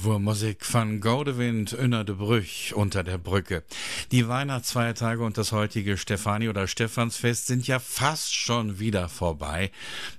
Das 0.00 0.08
war 0.08 0.18
Musik 0.18 0.64
von 0.64 1.02
Gaudewind 1.02 1.72
de 1.72 2.14
Brüch 2.14 2.72
unter 2.74 3.04
der 3.04 3.18
Brücke. 3.18 3.64
Die 4.12 4.26
Weihnachtsfeiertage 4.26 5.22
und 5.22 5.36
das 5.36 5.52
heutige 5.52 5.98
Stefanie- 5.98 6.48
oder 6.48 6.66
Stephansfest 6.68 7.46
sind 7.46 7.66
ja 7.66 7.78
fast 7.78 8.34
schon 8.34 8.78
wieder 8.78 9.10
vorbei. 9.10 9.70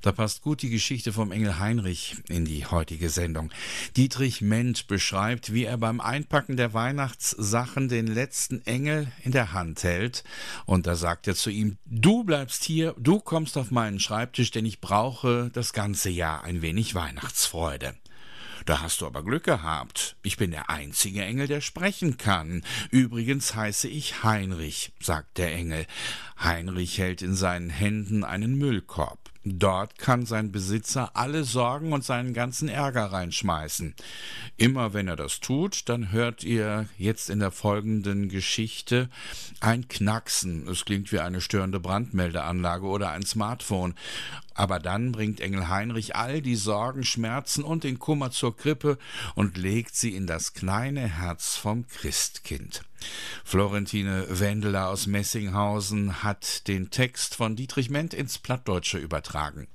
Da 0.04 0.12
passt 0.12 0.44
gut 0.44 0.62
die 0.62 0.70
Geschichte 0.70 1.12
vom 1.12 1.32
Engel 1.32 1.58
Heinrich 1.58 2.17
in 2.30 2.46
die 2.46 2.67
heutige 2.67 3.10
Sendung. 3.10 3.50
Dietrich 3.98 4.41
Ment 4.41 4.86
beschreibt, 4.86 5.52
wie 5.52 5.65
er 5.65 5.80
beim 5.80 6.00
Einpacken 6.00 6.58
der 6.58 6.76
Weihnachtssachen 6.76 7.89
den 7.89 8.06
letzten 8.06 8.63
Engel 8.67 9.12
in 9.24 9.32
der 9.32 9.52
Hand 9.52 9.82
hält. 9.84 10.24
Und 10.67 10.86
da 10.86 10.96
sagt 10.96 11.28
er 11.28 11.34
zu 11.34 11.50
ihm, 11.50 11.78
du 11.88 12.24
bleibst 12.24 12.65
hier, 12.65 12.94
du 13.00 13.20
kommst 13.20 13.58
auf 13.58 13.72
meinen 13.72 14.00
Schreibtisch, 14.00 14.52
denn 14.52 14.67
ich 14.67 14.80
brauche 14.80 15.50
das 15.54 15.74
ganze 15.74 16.12
Jahr 16.12 16.44
ein 16.44 16.62
wenig 16.62 16.94
Weihnachtsfreude. 16.94 17.96
Da 18.65 18.82
hast 18.82 19.02
du 19.02 19.08
aber 19.08 19.24
Glück 19.24 19.43
gehabt. 19.43 20.15
Ich 20.24 20.38
bin 20.38 20.52
der 20.52 20.69
einzige 20.69 21.24
Engel, 21.24 21.47
der 21.47 21.62
sprechen 21.62 22.17
kann. 22.17 22.63
Übrigens 22.89 23.56
heiße 23.56 23.88
ich 23.88 24.24
Heinrich, 24.24 24.93
sagt 25.00 25.38
der 25.38 25.54
Engel. 25.54 25.86
Heinrich 26.39 26.97
hält 26.97 27.21
in 27.21 27.36
seinen 27.36 27.69
Händen 27.69 28.24
einen 28.24 28.58
Müllkorb. 28.58 29.32
Dort 29.43 29.97
kann 29.97 30.28
sein 30.28 30.52
Besitzer 30.52 31.15
alle 31.15 31.43
Sorgen 31.43 31.93
und 31.93 32.04
seinen 32.04 32.34
ganzen 32.36 32.69
Ärger 32.69 33.06
reinschmeißen. 33.06 33.95
Immer 34.58 34.93
wenn 34.93 35.08
er 35.08 35.15
das 35.15 35.39
tut, 35.39 35.89
dann 35.89 36.12
hört 36.12 36.43
ihr 36.43 36.88
jetzt 37.00 37.32
in 37.32 37.39
der 37.39 37.50
folgenden 37.50 38.30
Geschichte 38.30 39.10
ein 39.60 39.88
Knacksen. 39.88 40.67
Es 40.67 40.86
klingt 40.86 41.12
wie 41.12 41.19
eine 41.19 41.41
störende 41.41 41.80
Brandmeldeanlage 41.80 42.86
oder 42.86 43.10
ein 43.10 43.26
Smartphone. 43.26 43.95
Aber 44.53 44.79
dann 44.79 45.11
bringt 45.11 45.39
Engel 45.39 45.69
Heinrich 45.69 46.15
all 46.15 46.41
die 46.41 46.55
Sorgen, 46.55 47.03
Schmerzen 47.03 47.63
und 47.63 47.83
den 47.83 47.99
Kummer 47.99 48.31
zur 48.31 48.55
Krippe 48.55 48.97
und 49.35 49.57
legt 49.57 49.95
sie 49.95 50.15
in 50.15 50.27
das 50.27 50.53
kleine 50.53 51.07
Herz 51.07 51.55
vom 51.55 51.87
Christkind. 51.87 52.83
Florentine 53.43 54.25
Wendeler 54.29 54.89
aus 54.89 55.07
Messinghausen 55.07 56.23
hat 56.23 56.67
den 56.67 56.89
Text 56.89 57.35
von 57.35 57.55
Dietrich 57.55 57.89
Ment 57.89 58.13
ins 58.13 58.37
Plattdeutsche 58.37 58.97
übertragen. 58.97 59.67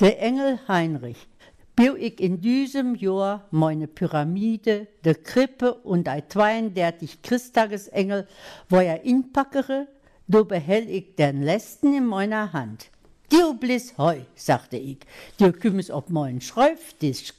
Der 0.00 0.20
Engel 0.20 0.60
Heinrich. 0.68 1.26
Bio 1.74 1.94
ich 1.94 2.20
in 2.20 2.40
diesem 2.40 2.96
Jahr 2.96 3.46
meine 3.52 3.86
Pyramide, 3.86 4.88
de 5.04 5.14
Krippe 5.14 5.74
und 5.74 6.08
ein 6.08 6.24
32 6.28 7.22
Christtagesengel, 7.22 8.26
wo 8.68 8.78
er 8.78 9.04
inpackere, 9.04 9.86
do 10.26 10.44
behäll 10.44 10.88
ich 10.90 11.14
den 11.14 11.42
letzten 11.42 11.94
in 11.94 12.04
meiner 12.04 12.52
Hand. 12.52 12.90
Dio 13.30 13.52
bliss 13.52 13.92
heu, 13.98 14.20
sagte 14.34 14.78
ich, 14.78 14.98
dio 15.38 15.52
kümmes 15.52 15.90
op 15.90 16.08
meinen 16.08 16.40
Schreibtisch. 16.40 17.34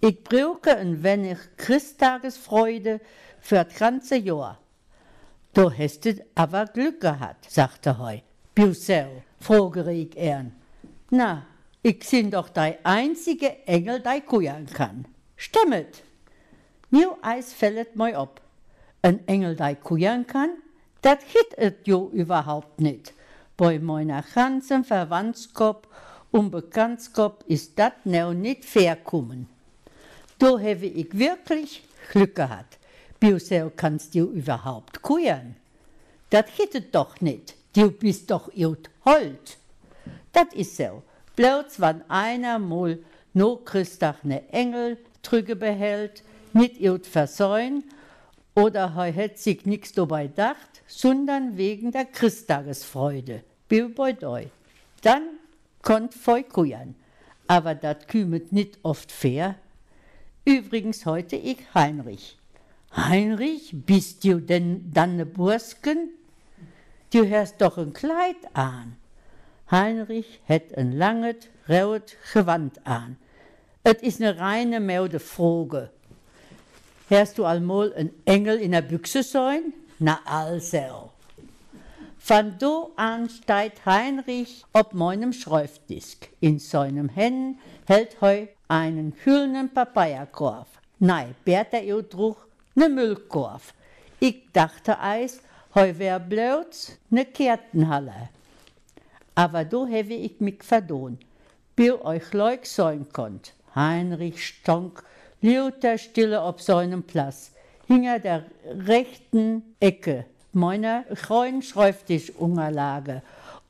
Ich 0.00 0.22
brauche 0.22 0.76
ein 0.76 1.02
wenig 1.02 1.38
Christtagesfreude 1.56 3.00
für 3.40 3.64
das 3.64 3.74
ganze 3.74 4.16
Jahr. 4.16 4.58
Du 5.54 5.70
hast 5.70 6.06
aber 6.34 6.66
Glück 6.66 7.00
gehabt, 7.00 7.50
sagte 7.50 7.96
heu. 7.96 8.18
Biusel, 8.54 9.22
frage 9.40 9.90
ich 9.92 10.14
ern. 10.16 10.52
Na, 11.10 11.46
ich 11.82 12.00
bin 12.10 12.30
doch 12.30 12.50
der 12.50 12.78
einzige 12.82 13.66
Engel, 13.66 14.00
der 14.00 14.20
kujan 14.20 14.66
kann. 14.66 15.06
Stimmet. 15.36 16.02
New 16.90 17.16
Eis 17.22 17.52
fällt 17.52 17.96
mir 17.96 18.18
ab. 18.18 18.40
Ein 19.00 19.26
Engel, 19.26 19.56
der 19.56 19.76
kujan 19.76 20.26
kann, 20.26 20.50
das 21.00 21.18
hit 21.24 21.56
et 21.56 21.86
jo 21.86 22.10
überhaupt 22.12 22.80
nicht. 22.80 23.14
Bei 23.56 23.78
meiner 23.78 24.22
ganzen 24.34 24.84
Verwandtskop 24.84 25.86
und 26.32 26.50
Bekanntskop 26.50 27.44
ist 27.46 27.78
das 27.78 27.92
now 28.04 28.34
nicht 28.34 28.64
fair 28.64 28.96
kommen. 28.96 29.48
Da 30.38 30.58
habe 30.58 30.86
ich 30.86 31.16
wirklich 31.16 31.84
Glück 32.10 32.34
gehabt. 32.34 32.78
Biusel 33.20 33.70
kannst 33.76 34.14
du 34.14 34.24
überhaupt 34.24 35.00
kujan? 35.00 35.54
Das 36.30 36.46
hittet 36.56 36.94
doch 36.94 37.20
nicht. 37.20 37.54
Du 37.74 37.90
bist 37.90 38.30
doch 38.30 38.52
jut 38.52 38.90
Holt. 39.04 39.58
Das 40.32 40.52
ist 40.52 40.76
so. 40.76 41.02
Bloß 41.36 41.78
wann 41.78 42.02
einer 42.08 42.58
mal 42.58 42.98
no 43.34 43.56
Christach 43.56 44.22
ne 44.24 44.48
Engel 44.50 44.98
trüge 45.22 45.56
behält, 45.56 46.22
nicht 46.52 46.80
jut 46.80 47.06
versäuen, 47.06 47.84
oder 48.54 48.94
he 48.94 49.12
hätt 49.12 49.38
sich 49.38 49.64
nix 49.66 49.92
dabei 49.92 50.28
dacht, 50.28 50.73
sondern 50.86 51.56
wegen 51.56 51.92
der 51.92 52.04
Christtagesfreude. 52.04 53.42
Bill 53.68 53.88
bei 53.88 54.12
doi. 54.12 54.48
Dann 55.02 55.22
konnt 55.82 56.14
feu 56.14 56.42
kujan. 56.42 56.94
Aber 57.46 57.74
dat 57.74 58.08
kümet 58.08 58.52
nicht 58.52 58.78
oft 58.82 59.12
fair. 59.12 59.56
Übrigens 60.44 61.06
heute 61.06 61.36
ich 61.36 61.58
Heinrich. 61.74 62.38
Heinrich, 62.96 63.70
bist 63.72 64.24
du 64.24 64.40
denn 64.40 64.90
dann 64.92 65.16
ne 65.16 65.26
Bursken? 65.26 66.10
Du 67.12 67.28
hast 67.30 67.60
doch 67.60 67.78
ein 67.78 67.92
Kleid 67.92 68.36
an. 68.52 68.96
Heinrich 69.70 70.40
hätt 70.44 70.76
ein 70.76 70.92
langes, 70.92 71.48
rot 71.68 72.16
Gewand 72.32 72.86
an. 72.86 73.16
Et 73.84 74.02
is 74.02 74.18
ne 74.18 74.38
reine 74.38 74.80
Meldefroge. 74.80 75.90
Hast 77.10 77.38
du 77.38 77.44
allmol 77.44 77.92
ein 77.94 78.10
Engel 78.24 78.58
in 78.58 78.72
der 78.72 78.82
Büchse 78.82 79.22
sein? 79.22 79.74
Na 79.98 80.20
also. 80.24 81.10
Von 82.18 82.58
do 82.58 82.92
an 82.96 83.28
steigt 83.28 83.84
Heinrich 83.86 84.64
ob 84.72 84.94
meinem 84.94 85.32
Schreibtisch. 85.32 86.16
In 86.40 86.58
seinem 86.58 87.08
Händen 87.08 87.60
hält 87.86 88.20
heu 88.20 88.46
einen 88.66 89.14
kühlenden 89.14 89.72
Papayakorb. 89.72 90.66
Nei, 90.98 91.34
Bertha 91.44 91.78
ihr 91.78 92.04
ne 92.74 92.88
Müllkorb. 92.88 93.62
Ich 94.20 94.50
dachte 94.52 94.98
eis, 94.98 95.40
heu 95.74 95.98
wär 95.98 96.18
bloß 96.18 96.98
ne 97.10 97.24
Kärtenhalle. 97.26 98.30
Aber 99.34 99.64
do 99.64 99.86
hewe 99.86 100.14
ich 100.14 100.40
mich 100.40 100.62
verdon, 100.62 101.18
bis 101.76 101.92
euch 102.02 102.32
leuk 102.32 102.66
sein 102.66 103.06
konnt. 103.12 103.52
Heinrich 103.74 104.44
stonk 104.44 105.04
lauter 105.42 105.98
Stille 105.98 106.42
ob 106.42 106.60
seinem 106.60 107.02
Platz, 107.02 107.52
hinter 107.86 108.18
der 108.18 108.44
rechten 108.86 109.62
Ecke 109.80 110.24
meiner 110.52 111.02
grünen 111.04 111.62
Schreibtischunterlage 111.62 113.22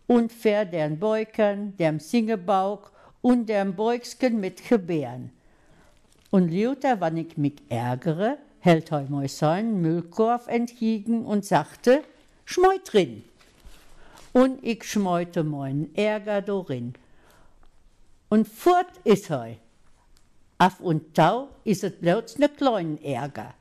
und 0.07 0.33
für 0.33 0.65
den 0.65 0.99
Beukern, 0.99 1.77
dem 1.77 1.99
Singebauch 1.99 2.91
und 3.23 3.49
dem 3.49 3.75
Beugsken 3.75 4.39
mit 4.41 4.69
Gebären. 4.69 5.31
Und 6.31 6.53
lauter, 6.53 7.01
wann 7.01 7.17
ich 7.17 7.37
mich 7.37 7.63
ärgere, 7.69 8.39
hält 8.61 8.91
heu 8.91 9.05
moi 9.09 9.29
seinen 9.29 9.81
Müllkorb 9.81 10.49
entgegen 10.49 11.25
und 11.25 11.45
sagte, 11.45 12.03
schmeu 12.45 12.79
drin. 12.85 13.25
Und 14.33 14.63
ich 14.65 14.85
schmeute 14.85 15.45
meinen 15.45 15.95
Ärger 15.95 16.43
dorin. 16.43 16.95
Und 18.29 18.49
fort 18.49 18.91
is 19.05 19.31
heu. 19.31 19.55
Af 20.59 20.81
und 20.81 21.15
tau 21.15 21.49
is 21.65 21.83
es 21.83 21.93
bloß 21.93 22.39
ne 22.39 22.49
kleinen 22.49 23.03
Ärger. 23.03 23.55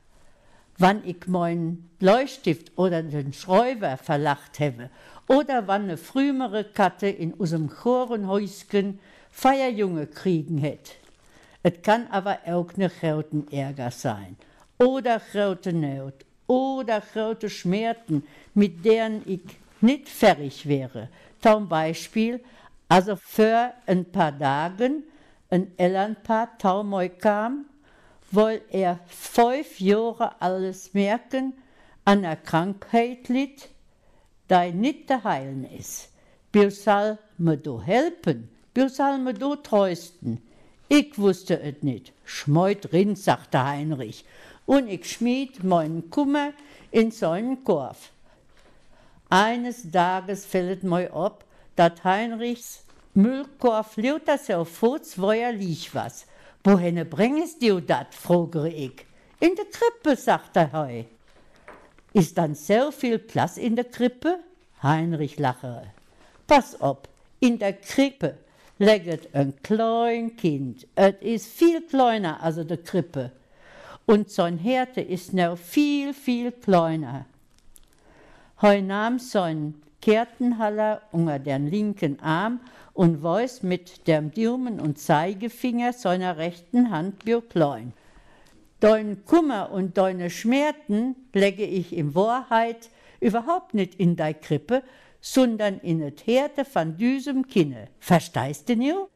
Wann 0.78 1.02
ich 1.04 1.26
meinen 1.26 1.88
Bleistift 1.98 2.72
oder 2.76 3.02
den 3.02 3.32
Schreiber 3.32 3.96
verlacht 3.96 4.58
habe, 4.60 4.90
oder 5.28 5.66
wann 5.66 5.86
ne 5.86 5.96
frühere 5.96 6.64
Katte 6.64 7.06
in 7.08 7.32
unserem 7.32 7.68
Chorenhäusken 7.68 8.98
Feierjunge 9.30 10.06
kriegen 10.06 10.58
het. 10.58 10.96
Es 11.62 11.80
kann 11.82 12.06
aber 12.10 12.38
auch 12.46 12.76
ne 12.76 12.90
groten 12.90 13.50
Ärger 13.50 13.90
sein. 13.90 14.36
Oder 14.78 15.20
grote 15.32 15.72
Not. 15.72 16.14
Oder 16.46 17.00
grote 17.00 17.48
Schmerzen, 17.48 18.22
mit 18.52 18.84
deren 18.84 19.22
ich 19.24 19.40
nicht 19.80 20.08
fertig 20.08 20.66
wäre. 20.68 21.08
Zum 21.40 21.68
Beispiel, 21.68 22.40
also 22.88 23.16
für 23.16 23.72
ein 23.86 24.04
paar 24.04 24.38
Tagen 24.38 25.04
ein 25.50 25.72
Elternpaar 25.78 26.58
Taumoi 26.58 27.08
kam, 27.08 27.64
weil 28.34 28.62
er 28.70 29.00
fünf 29.06 29.80
Jahre 29.80 30.40
alles 30.40 30.94
merken 30.94 31.52
an 32.04 32.18
einer 32.18 32.36
Krankheit 32.36 33.28
litt, 33.28 33.68
die 34.50 34.72
nicht 34.72 35.08
zu 35.08 35.22
heilen 35.24 35.64
ist. 35.64 36.10
Wir 36.52 36.70
soll 36.70 37.18
mir 37.38 37.56
do 37.56 37.80
helfen, 37.80 38.48
wir 38.74 38.88
soll 38.88 39.18
mir 39.18 39.34
do 39.34 39.56
trösten. 39.56 40.42
Ich 40.88 41.18
wusste 41.18 41.60
es 41.60 41.82
nicht. 41.82 42.12
Schmeut 42.24 42.92
rin, 42.92 43.16
sagte 43.16 43.64
Heinrich, 43.64 44.24
und 44.66 44.88
ich 44.88 45.10
schmied 45.10 45.64
meinen 45.64 46.10
Kummer 46.10 46.52
in 46.90 47.10
seinen 47.10 47.64
Korb. 47.64 47.96
Eines 49.30 49.90
Tages 49.90 50.44
fällt 50.44 50.84
mir 50.84 51.12
ab, 51.12 51.44
dat 51.76 52.04
Heinrichs 52.04 52.84
Müllkorb 53.14 53.96
lauter 53.96 54.38
so 54.38 54.64
futz, 54.64 55.18
wo 55.18 55.30
er 55.30 55.52
liegt 55.52 55.94
was. 55.94 56.26
Wohin 56.64 57.08
bringst 57.10 57.60
du 57.60 57.80
dat, 57.80 58.14
frage 58.14 58.68
ich. 58.68 59.06
In 59.38 59.54
der 59.54 59.66
Krippe, 59.66 60.16
sagt 60.16 60.56
er 60.56 60.72
heu. 60.72 61.04
Ist 62.14 62.38
dann 62.38 62.54
so 62.54 62.90
viel 62.90 63.18
Platz 63.18 63.58
in 63.58 63.76
der 63.76 63.84
Krippe? 63.84 64.38
Heinrich 64.82 65.38
lache. 65.38 65.92
Pass 66.46 66.80
op, 66.80 67.08
in 67.40 67.58
der 67.58 67.74
Krippe 67.74 68.38
leget 68.78 69.34
ein 69.34 69.54
klein 69.62 70.36
Kind. 70.36 70.86
Et 70.96 71.20
is 71.22 71.46
viel 71.46 71.82
kleiner 71.82 72.42
als 72.42 72.56
der 72.66 72.78
Krippe. 72.78 73.30
Und 74.06 74.30
sein 74.30 74.58
Härte 74.58 75.00
ist 75.00 75.32
noch 75.34 75.58
viel, 75.58 76.14
viel 76.14 76.52
kleiner. 76.52 77.26
Heu 78.62 78.80
nahm 78.80 79.18
sein 79.18 79.74
Kertenhaller 80.04 81.00
unter 81.12 81.38
den 81.38 81.66
linken 81.66 82.20
Arm 82.20 82.60
und 82.92 83.22
weiß 83.22 83.62
mit 83.62 84.06
dem 84.06 84.32
Daumen 84.32 84.78
und 84.78 84.98
Zeigefinger 84.98 85.94
seiner 85.94 86.36
rechten 86.36 86.90
Hand 86.90 87.24
bio 87.24 87.40
klein. 87.40 87.94
Dein 88.80 89.24
Kummer 89.24 89.72
und 89.72 89.96
deine 89.96 90.28
Schmerzen 90.28 91.16
lege 91.32 91.64
ich 91.64 91.96
in 91.96 92.14
Wahrheit 92.14 92.90
überhaupt 93.18 93.72
nicht 93.72 93.94
in 93.94 94.14
dei 94.14 94.34
Krippe, 94.34 94.82
sondern 95.22 95.78
in 95.78 96.02
et 96.02 96.26
Härte 96.26 96.66
von 96.66 96.98
düsem 96.98 97.46
Kinne. 97.46 97.88
Verstehst 97.98 98.68
du 98.68 98.76
nu? 98.76 99.08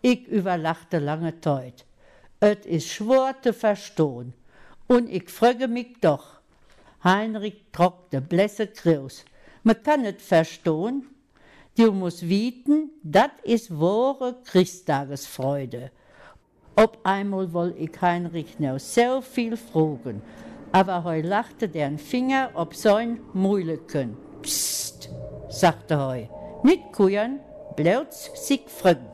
Ich 0.00 0.26
überlachte 0.26 1.00
lange 1.00 1.38
Zeit. 1.38 1.84
Et 2.40 2.64
is 2.64 2.90
schwor 2.90 3.34
zu 3.42 3.52
verstohn. 3.52 4.32
Und 4.86 5.10
ich 5.10 5.28
frage 5.28 5.68
mich 5.68 6.00
doch. 6.00 6.40
Heinrich 7.04 7.62
trock 7.72 8.08
de 8.08 8.20
blässe 8.20 8.68
Kraus. 8.68 9.26
Man 9.62 9.82
kann 9.82 10.04
et 10.04 10.20
verstohn. 10.20 11.06
Du 11.76 11.92
musst 11.92 12.28
wieten, 12.28 12.90
dat 13.02 13.30
is 13.44 13.70
wahre 13.70 14.36
Christtagesfreude. 14.44 15.90
Ob 16.74 16.98
einmal 17.04 17.52
woll 17.52 17.74
ich 17.78 18.00
Heinrich 18.00 18.58
noch 18.58 18.78
so 18.78 19.20
viel 19.20 19.56
fragen, 19.56 20.22
aber 20.72 21.04
heu 21.04 21.20
lachte 21.20 21.68
den 21.68 21.98
Finger 21.98 22.50
ob 22.54 22.74
sein 22.74 23.20
Mühleken. 23.32 24.16
Psst, 24.42 25.08
sagte 25.48 25.98
heu, 25.98 26.26
nicht 26.62 26.92
kujen, 26.92 27.40
bloß 27.76 28.30
sich 28.34 28.68
fragen. 28.68 29.06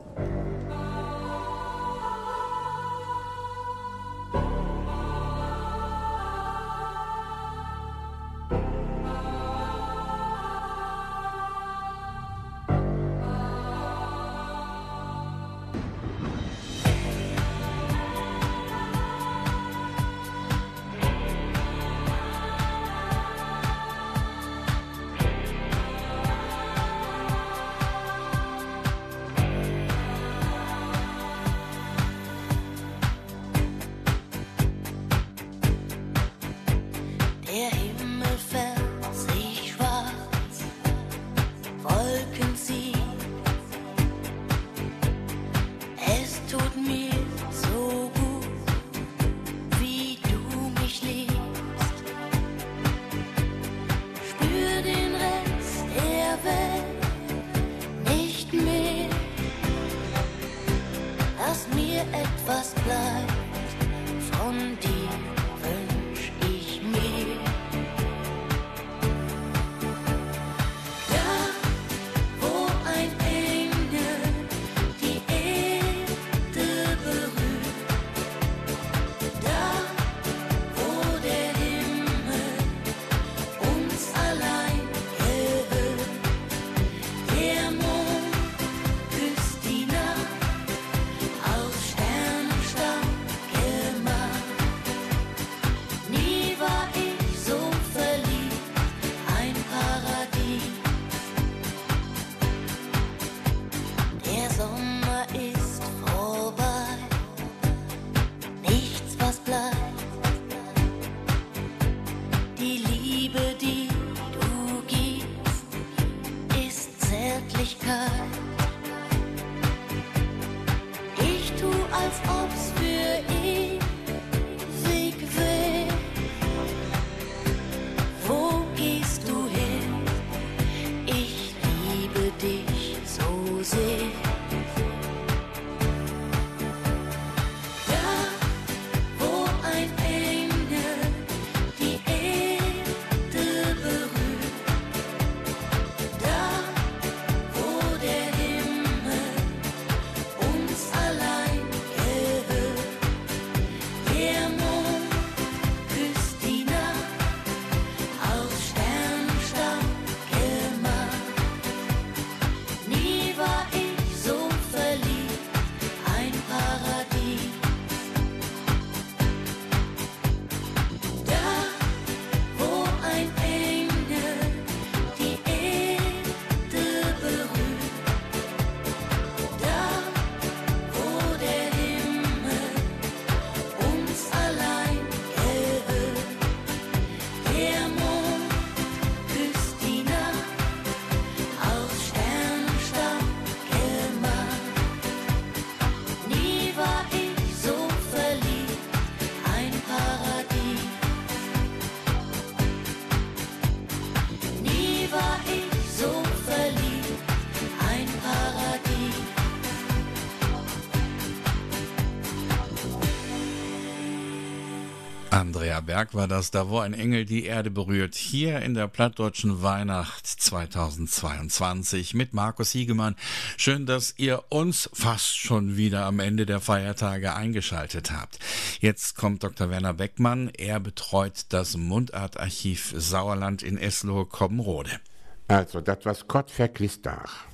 Berg 215.81 216.13
war 216.13 216.27
das, 216.27 216.51
da 216.51 216.69
wo 216.69 216.79
ein 216.79 216.93
Engel 216.93 217.25
die 217.25 217.45
Erde 217.45 217.71
berührt, 217.71 218.15
hier 218.15 218.61
in 218.61 218.73
der 218.73 218.87
plattdeutschen 218.87 219.61
Weihnacht 219.61 220.25
2022 220.25 222.13
mit 222.13 222.33
Markus 222.33 222.71
Hiegemann. 222.71 223.15
Schön, 223.57 223.85
dass 223.85 224.13
ihr 224.17 224.43
uns 224.49 224.89
fast 224.93 225.37
schon 225.37 225.77
wieder 225.77 226.05
am 226.05 226.19
Ende 226.19 226.45
der 226.45 226.59
Feiertage 226.59 227.33
eingeschaltet 227.33 228.11
habt. 228.11 228.39
Jetzt 228.79 229.15
kommt 229.15 229.43
Dr. 229.43 229.69
Werner 229.69 229.93
Beckmann, 229.93 230.49
er 230.49 230.79
betreut 230.79 231.45
das 231.49 231.77
Mundartarchiv 231.77 232.93
Sauerland 232.95 233.63
in 233.63 233.77
Eslohe-Kobbenrode. 233.77 234.99
Also, 235.47 235.81
das 235.81 235.99
was 236.03 236.27
Gott 236.27 236.51
verklistach. 236.51 237.45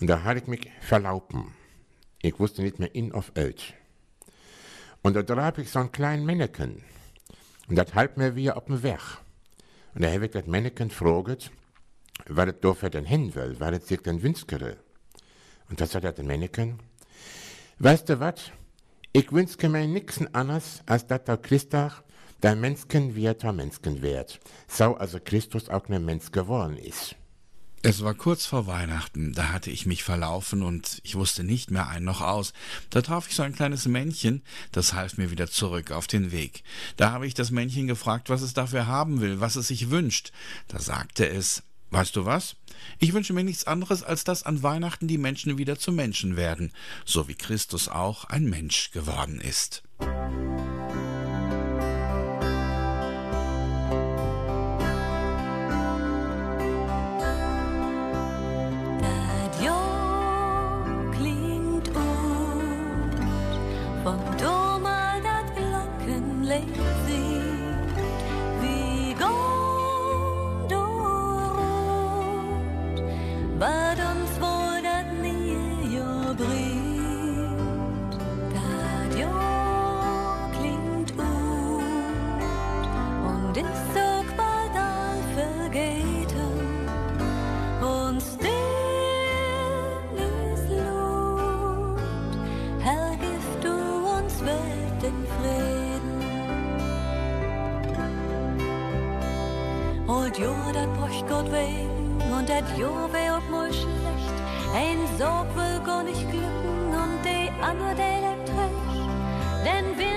Und 0.00 0.08
da 0.08 0.24
hatte 0.24 0.40
ich 0.40 0.46
mich 0.46 0.70
verlauben. 0.80 1.54
Ich 2.22 2.38
wusste 2.38 2.62
nicht 2.62 2.78
mehr 2.78 2.94
in 2.94 3.12
auf 3.12 3.32
Öl. 3.36 3.54
Und 5.02 5.14
da 5.14 5.22
drab 5.22 5.58
ich 5.58 5.70
so 5.70 5.80
ein 5.80 5.92
kleinen 5.92 6.24
Männchen. 6.24 6.82
Und 7.72 7.76
das 7.76 7.94
halb 7.94 8.18
mir 8.18 8.36
wie 8.36 8.50
auf 8.50 8.66
dem 8.66 8.82
Weg. 8.82 9.00
Und 9.94 10.04
da 10.04 10.12
habe 10.12 10.26
ich 10.26 10.30
das 10.30 10.44
Männchen 10.44 10.90
gefragt, 10.90 11.50
was 12.26 12.48
es 12.48 12.60
da 12.60 12.74
für 12.74 12.90
den 12.90 13.06
hin 13.06 13.34
will, 13.34 13.56
was 13.60 13.78
es 13.78 13.88
sich 13.88 14.02
denn 14.02 14.22
wünskere. 14.22 14.76
Und 15.70 15.80
was 15.80 15.92
sagt 15.92 16.04
das 16.04 16.18
Männchen? 16.18 16.80
Weißt 17.78 18.10
du 18.10 18.20
was? 18.20 18.50
Ich 19.14 19.32
wünske 19.32 19.70
mir 19.70 19.86
nix 19.86 20.20
anderes, 20.34 20.82
als 20.84 21.06
dass 21.06 21.24
der 21.24 21.38
Christach 21.38 22.02
der 22.42 22.56
Menschen 22.56 23.14
wird, 23.14 23.42
der 23.42 23.54
Menschen 23.54 24.02
wird. 24.02 24.38
So 24.68 24.94
also 24.96 25.18
Christus 25.24 25.70
auch 25.70 25.88
ne 25.88 25.98
Mensch 25.98 26.30
geworden 26.30 26.76
ist. 26.76 27.16
Es 27.84 28.04
war 28.04 28.14
kurz 28.14 28.46
vor 28.46 28.68
Weihnachten, 28.68 29.32
da 29.32 29.48
hatte 29.48 29.72
ich 29.72 29.86
mich 29.86 30.04
verlaufen 30.04 30.62
und 30.62 31.00
ich 31.02 31.16
wusste 31.16 31.42
nicht 31.42 31.72
mehr 31.72 31.88
ein 31.88 32.04
noch 32.04 32.20
aus. 32.20 32.52
Da 32.90 33.02
traf 33.02 33.26
ich 33.28 33.34
so 33.34 33.42
ein 33.42 33.56
kleines 33.56 33.86
Männchen, 33.86 34.42
das 34.70 34.92
half 34.92 35.18
mir 35.18 35.32
wieder 35.32 35.50
zurück 35.50 35.90
auf 35.90 36.06
den 36.06 36.30
Weg. 36.30 36.62
Da 36.96 37.10
habe 37.10 37.26
ich 37.26 37.34
das 37.34 37.50
Männchen 37.50 37.88
gefragt, 37.88 38.30
was 38.30 38.42
es 38.42 38.54
dafür 38.54 38.86
haben 38.86 39.20
will, 39.20 39.40
was 39.40 39.56
es 39.56 39.66
sich 39.66 39.90
wünscht. 39.90 40.30
Da 40.68 40.78
sagte 40.78 41.28
es, 41.28 41.64
Weißt 41.90 42.16
du 42.16 42.24
was? 42.24 42.56
Ich 43.00 43.12
wünsche 43.12 43.34
mir 43.34 43.44
nichts 43.44 43.66
anderes, 43.66 44.02
als 44.02 44.24
dass 44.24 44.44
an 44.44 44.62
Weihnachten 44.62 45.08
die 45.08 45.18
Menschen 45.18 45.58
wieder 45.58 45.78
zu 45.78 45.92
Menschen 45.92 46.36
werden, 46.36 46.72
so 47.04 47.28
wie 47.28 47.34
Christus 47.34 47.88
auch 47.88 48.24
ein 48.24 48.44
Mensch 48.44 48.92
geworden 48.92 49.42
ist. 49.42 49.82
klingt 49.98 51.01
Von 64.02 64.18
domar 64.36 65.20
dat 65.22 65.54
Glockenlicht 65.54 66.74
singt 67.06 67.51
dat 100.72 100.92
bräucht 100.94 101.28
Gott 101.28 101.50
wegen, 101.52 102.20
und 102.36 102.48
dat 102.48 102.64
jo 102.78 102.90
wär 103.12 103.36
auch 103.36 103.48
mal 103.50 103.72
schlecht. 103.72 104.36
Ein 104.74 104.98
Sorg 105.18 105.48
will 105.54 105.80
gar 105.84 106.02
nicht 106.02 106.24
glücken, 106.30 106.94
und 107.02 107.18
die 107.24 107.50
andere, 107.62 107.94
die 107.94 108.16
lebt 108.26 108.48
recht. 108.58 108.82
Denn 109.66 109.86
wir 109.98 110.11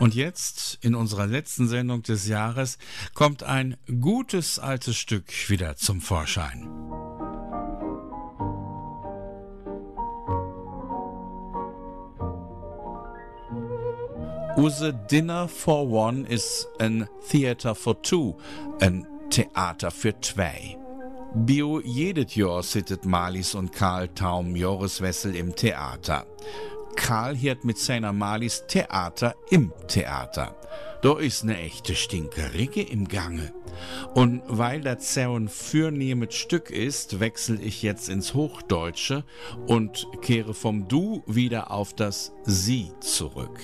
Und 0.00 0.14
jetzt, 0.14 0.78
in 0.80 0.94
unserer 0.94 1.26
letzten 1.26 1.68
Sendung 1.68 2.02
des 2.02 2.26
Jahres, 2.26 2.78
kommt 3.12 3.42
ein 3.42 3.76
gutes 4.00 4.58
altes 4.58 4.96
Stück 4.96 5.30
wieder 5.50 5.76
zum 5.76 6.00
Vorschein. 6.00 6.68
Use 14.56 14.94
Dinner 15.10 15.48
for 15.48 15.88
One 15.90 16.26
ist 16.26 16.66
ein 16.78 17.06
Theater 17.28 17.74
for 17.74 18.00
Two, 18.02 18.38
ein 18.80 19.06
Theater 19.28 19.90
für 19.90 20.18
zwei. 20.20 20.78
Bio 21.34 21.80
jedes 21.80 22.34
Jahr 22.34 22.62
sittet 22.62 23.04
Malis 23.04 23.54
und 23.54 23.70
Karl 23.72 24.08
Taum 24.08 24.56
Joriswessel 24.56 25.36
im 25.36 25.54
Theater. 25.54 26.26
Karl 26.96 27.36
hiert 27.36 27.64
mit 27.64 27.78
seiner 27.78 28.12
Malis 28.12 28.64
Theater 28.66 29.34
im 29.50 29.72
Theater. 29.88 30.56
Da 31.02 31.18
ist 31.18 31.44
ne 31.44 31.58
echte 31.58 31.94
Stinkerige 31.94 32.82
im 32.82 33.08
Gange. 33.08 33.52
Und 34.14 34.42
weil 34.46 34.82
das 34.82 35.14
so 35.14 35.34
ein 35.34 35.48
fürnehmes 35.48 36.34
Stück 36.34 36.70
ist, 36.70 37.20
wechsel 37.20 37.58
ich 37.62 37.82
jetzt 37.82 38.10
ins 38.10 38.34
Hochdeutsche 38.34 39.24
und 39.66 40.06
kehre 40.20 40.52
vom 40.52 40.88
Du 40.88 41.22
wieder 41.26 41.70
auf 41.70 41.94
das 41.94 42.32
Sie 42.44 42.92
zurück. 43.00 43.58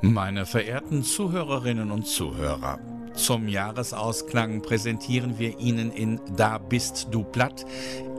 Meine 0.00 0.46
verehrten 0.46 1.02
Zuhörerinnen 1.02 1.90
und 1.90 2.06
Zuhörer, 2.06 2.78
Zum 3.14 3.48
Jahresausklang 3.48 4.62
präsentieren 4.62 5.40
wir 5.40 5.58
Ihnen 5.58 5.90
in 5.90 6.20
Da 6.36 6.58
bist 6.58 7.08
du 7.10 7.24
platt 7.24 7.66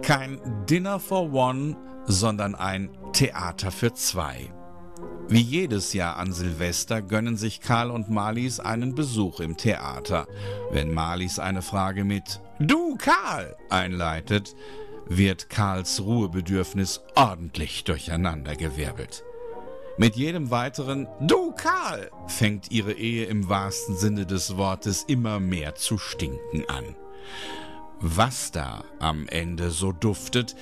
kein 0.01 0.39
Dinner 0.69 0.99
for 0.99 1.31
One, 1.33 1.75
sondern 2.05 2.55
ein 2.55 2.89
Theater 3.13 3.71
für 3.71 3.93
zwei. 3.93 4.51
Wie 5.27 5.41
jedes 5.41 5.93
Jahr 5.93 6.17
an 6.17 6.33
Silvester 6.33 7.03
gönnen 7.03 7.37
sich 7.37 7.61
Karl 7.61 7.91
und 7.91 8.09
Marlies 8.09 8.59
einen 8.59 8.95
Besuch 8.95 9.39
im 9.39 9.57
Theater. 9.57 10.27
Wenn 10.71 10.91
Marlies 10.91 11.37
eine 11.37 11.61
Frage 11.61 12.03
mit 12.03 12.41
Du 12.59 12.95
Karl 12.97 13.55
einleitet, 13.69 14.55
wird 15.07 15.49
Karls 15.49 16.01
Ruhebedürfnis 16.01 17.01
ordentlich 17.15 17.83
durcheinandergewirbelt. 17.83 19.23
Mit 19.97 20.15
jedem 20.15 20.49
weiteren 20.49 21.07
Du 21.19 21.51
Karl 21.51 22.09
fängt 22.27 22.71
ihre 22.71 22.93
Ehe 22.93 23.25
im 23.25 23.49
wahrsten 23.49 23.97
Sinne 23.97 24.25
des 24.25 24.57
Wortes 24.57 25.03
immer 25.03 25.39
mehr 25.39 25.75
zu 25.75 25.97
stinken 25.97 26.63
an. 26.69 26.95
Was 28.01 28.51
da 28.51 28.85
am 28.99 29.27
Ende 29.27 29.71
so 29.71 29.91
duftet, 29.91 30.55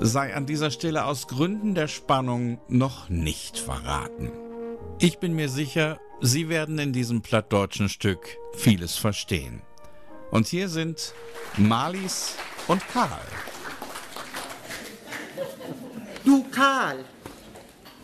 sei 0.00 0.34
an 0.34 0.44
dieser 0.44 0.72
Stelle 0.72 1.04
aus 1.04 1.28
Gründen 1.28 1.76
der 1.76 1.86
Spannung 1.86 2.58
noch 2.68 3.08
nicht 3.08 3.58
verraten. 3.58 4.32
Ich 4.98 5.18
bin 5.18 5.34
mir 5.34 5.48
sicher, 5.48 6.00
Sie 6.20 6.48
werden 6.48 6.78
in 6.78 6.92
diesem 6.92 7.22
plattdeutschen 7.22 7.88
Stück 7.88 8.38
vieles 8.54 8.96
verstehen. 8.96 9.62
Und 10.32 10.48
hier 10.48 10.68
sind 10.68 11.14
Marlies 11.56 12.34
und 12.66 12.82
Karl. 12.88 13.22
Du 16.24 16.42
Karl, 16.50 17.04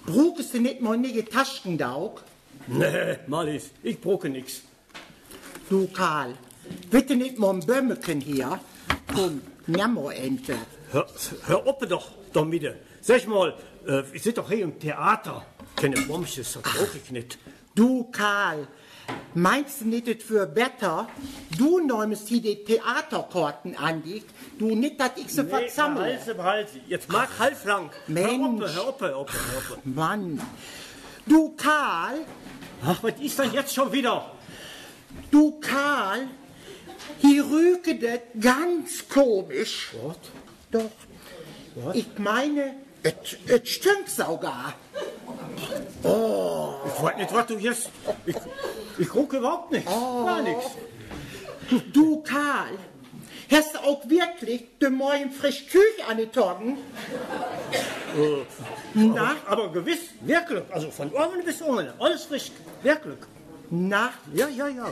brauchst 0.06 0.54
du 0.54 0.60
nicht 0.60 0.80
mal 0.80 0.96
neue 0.96 1.24
Taschendaug? 1.24 2.22
Nee, 2.68 3.16
Marlies, 3.26 3.70
ich 3.82 4.00
brauche 4.00 4.28
nix. 4.28 4.62
Du 5.68 5.88
Karl, 5.88 6.34
bitte 6.90 7.16
nicht 7.16 7.38
mal 7.38 7.50
ein 7.50 7.60
Bömmeken 7.60 8.20
hier. 8.20 8.60
Komm, 9.14 9.40
Jammerente. 9.66 10.56
Hör, 10.92 11.06
hör 11.46 11.66
auf 11.66 11.78
doch, 11.88 12.10
damit. 12.32 12.74
Sag 13.00 13.26
mal, 13.26 13.54
äh, 13.86 14.02
ich 14.12 14.22
sitze 14.22 14.40
doch 14.40 14.50
hier 14.50 14.64
im 14.64 14.78
Theater. 14.78 15.44
Keine 15.76 16.00
Bombsches, 16.02 16.52
das 16.52 16.62
brauche 16.62 16.98
ich 17.02 17.10
nicht. 17.10 17.38
Du 17.74 18.10
Karl, 18.10 18.66
meinst 19.34 19.80
du 19.80 19.86
nicht 19.86 20.08
es 20.08 20.22
für 20.22 20.46
besser? 20.46 21.08
Du 21.56 21.78
nimmst 21.78 22.28
hier 22.28 22.42
die 22.42 22.64
Theaterkarten 22.64 23.76
an 23.76 24.02
dich. 24.02 24.24
Du 24.58 24.74
nicht, 24.74 25.00
dass 25.00 25.12
ich 25.16 25.28
sie 25.28 25.42
Nee, 25.44 25.48
versammle. 25.48 26.02
Halse, 26.02 26.42
Halse. 26.42 26.80
Jetzt 26.88 27.10
mag 27.10 27.28
halblang. 27.38 27.90
Mensch. 28.08 28.74
Hör 28.74 28.88
auf, 28.88 29.00
hör 29.00 29.16
auf, 29.16 29.32
hör 29.32 29.76
auf. 29.76 29.78
Mann. 29.84 30.40
Du 31.26 31.54
Karl. 31.56 32.24
Ach, 32.84 33.02
was 33.02 33.14
ist 33.20 33.38
denn 33.38 33.52
jetzt 33.52 33.74
schon 33.74 33.92
wieder? 33.92 34.32
Du 35.30 35.60
Karl, 35.60 36.26
hier 37.18 37.44
rüge 37.44 37.96
das 37.96 38.20
ganz 38.40 39.08
komisch. 39.08 39.90
Was? 40.02 40.16
Doch. 40.70 40.90
Ich 41.94 42.18
meine, 42.18 42.74
es 43.02 43.12
es 43.46 43.68
stinkt 43.68 44.10
sogar. 44.10 44.74
Oh. 46.02 46.74
Ich 46.86 47.02
weiß 47.02 47.16
nicht, 47.16 47.34
was 47.34 47.46
du 47.46 47.54
jetzt... 47.58 47.90
Ich, 48.26 48.36
ich 48.98 49.08
gucke 49.08 49.38
überhaupt 49.38 49.70
nichts. 49.70 49.90
Gar 49.90 50.42
nichts. 50.42 50.66
Du 51.92 52.22
Karl, 52.22 52.76
hast 53.50 53.74
du 53.74 53.78
auch 53.80 54.08
wirklich 54.08 54.64
den 54.80 54.94
Morgen 54.94 55.30
frisch 55.30 55.66
Küche 55.66 56.06
angetragen? 56.08 56.78
Äh, 58.16 58.44
Na? 58.94 59.36
Aber, 59.46 59.62
aber 59.62 59.72
gewiss, 59.72 60.00
wirklich. 60.22 60.64
Also 60.70 60.90
von 60.90 61.10
oben 61.12 61.44
bis 61.44 61.62
unten. 61.62 61.92
Alles 62.00 62.24
frisch. 62.24 62.50
Wirklich. 62.82 63.18
Na? 63.70 64.12
Ja, 64.34 64.48
ja, 64.48 64.68
ja. 64.68 64.90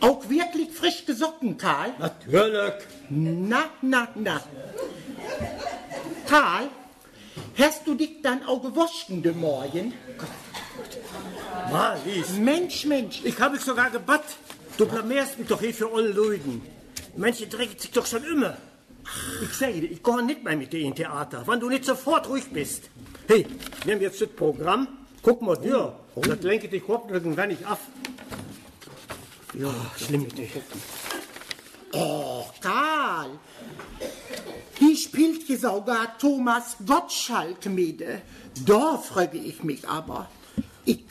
Auch 0.00 0.28
wirklich 0.28 0.70
frisch 0.70 1.04
gesocken, 1.06 1.56
Karl? 1.56 1.92
Natürlich. 1.98 2.74
Na, 3.10 3.64
na, 3.82 4.08
na. 4.14 4.40
Karl, 6.26 6.68
hast 7.58 7.86
du 7.86 7.94
dich 7.94 8.22
dann 8.22 8.44
auch 8.44 8.62
gewaschen 8.62 9.22
den 9.22 9.38
Morgen? 9.38 9.92
Marlies. 11.70 12.30
Mensch, 12.38 12.84
Mensch. 12.86 13.20
Ich 13.24 13.38
habe 13.40 13.54
mich 13.54 13.64
sogar 13.64 13.90
gebatt. 13.90 14.24
Du 14.76 14.86
blamierst 14.86 15.38
mich 15.38 15.48
doch 15.48 15.60
hier 15.60 15.74
für 15.74 15.92
alle 15.92 16.08
Leute. 16.08 16.60
Menschen 17.16 17.48
drecken 17.50 17.78
sich 17.78 17.90
doch 17.90 18.06
schon 18.06 18.24
immer. 18.24 18.56
Ich 19.42 19.52
sage 19.52 19.80
dir, 19.80 19.90
ich 19.90 20.02
gehe 20.02 20.22
nicht 20.22 20.42
mehr 20.42 20.56
mit 20.56 20.72
dir 20.72 20.80
in 20.80 20.94
Theater, 20.94 21.44
wenn 21.46 21.60
du 21.60 21.68
nicht 21.68 21.84
sofort 21.84 22.28
ruhig 22.28 22.44
bist. 22.50 22.84
Hey, 23.28 23.46
wir 23.84 23.94
haben 23.94 24.00
jetzt 24.00 24.20
das 24.20 24.28
Programm. 24.28 24.88
Guck 25.22 25.42
mal 25.42 25.56
dir. 25.56 25.94
Das 26.16 26.42
lenkt 26.42 26.72
dich 26.72 26.82
überhaupt 26.82 27.10
irgendwann 27.10 27.48
nicht 27.48 27.64
ab. 27.66 27.78
Ja, 29.54 29.74
schlimm 29.96 30.22
mit 30.22 30.38
dir. 30.38 30.48
Oh, 31.92 32.44
Karl. 32.60 33.38
Hier 34.78 34.96
spielt 34.96 35.42
hier 35.42 35.58
sogar 35.58 36.16
Thomas 36.18 36.76
Gottschalk 36.86 37.66
mit. 37.66 38.02
Da 38.64 38.96
frage 38.96 39.36
ich 39.36 39.62
mich 39.62 39.86
aber. 39.86 40.30
Ich 40.86 41.04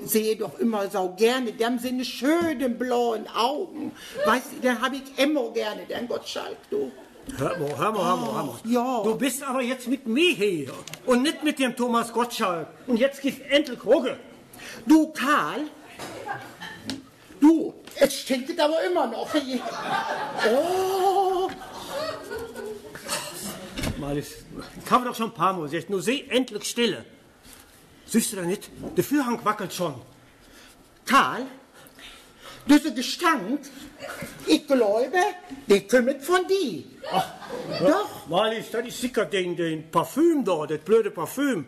sehe 0.00 0.36
doch 0.36 0.58
immer 0.60 0.88
so 0.88 1.12
gerne 1.16 1.52
dem 1.52 1.78
seine 1.80 2.04
schönen 2.04 2.78
blauen 2.78 3.26
Augen. 3.28 3.92
Weißt 4.24 4.52
du, 4.52 4.60
dann 4.62 4.80
habe 4.80 4.96
ich 4.96 5.22
immer 5.22 5.50
gerne 5.50 5.84
den 5.84 6.06
Gottschalk, 6.06 6.56
du. 6.70 6.92
Hör 7.36 7.58
mal, 7.58 7.76
hör 7.76 7.92
mal, 7.92 8.04
hör 8.04 8.16
mal, 8.16 8.34
hör 8.34 8.44
mal. 8.44 8.58
Ja. 8.64 9.02
Du 9.02 9.16
bist 9.16 9.42
aber 9.42 9.60
jetzt 9.60 9.88
mit 9.88 10.06
mir 10.06 10.32
hier 10.34 10.72
und 11.04 11.22
nicht 11.22 11.42
mit 11.42 11.58
dem 11.58 11.76
Thomas 11.76 12.12
Gottschalk. 12.12 12.68
Und 12.86 12.98
jetzt 12.98 13.20
gibt's 13.20 13.40
endlich 13.50 13.84
Ruhe. 13.84 14.16
Du, 14.86 15.12
Karl. 15.12 15.66
Du, 17.40 17.74
es 17.96 18.20
stinkt 18.20 18.58
aber 18.58 18.82
immer 18.84 19.06
noch. 19.06 19.28
Oh. 20.50 21.50
Malis, 23.98 24.44
ich 24.84 24.90
habe 24.90 25.04
doch 25.06 25.14
schon 25.14 25.30
ein 25.30 25.34
paar 25.34 25.52
Mal 25.52 25.68
gesagt, 25.68 25.90
nur 25.90 26.00
seh 26.00 26.24
endlich 26.28 26.64
Stille. 26.64 27.04
Siehst 28.06 28.32
du 28.32 28.36
da 28.36 28.42
nicht? 28.42 28.70
Der 28.96 29.04
Führhang 29.04 29.44
wackelt 29.44 29.72
schon. 29.72 29.94
Karl, 31.04 31.46
dieser 32.66 32.90
Gestank, 32.92 33.60
ich 34.46 34.66
glaube, 34.66 35.18
der 35.66 35.80
kommt 35.88 36.22
von 36.22 36.46
dir. 36.46 36.84
Doch. 37.80 38.26
Malis, 38.28 38.70
das 38.70 38.86
ist 38.86 39.00
sicher 39.00 39.24
den, 39.24 39.56
den 39.56 39.90
Parfüm 39.90 40.44
da, 40.44 40.66
das 40.66 40.78
blöde 40.80 41.10
Parfüm. 41.10 41.66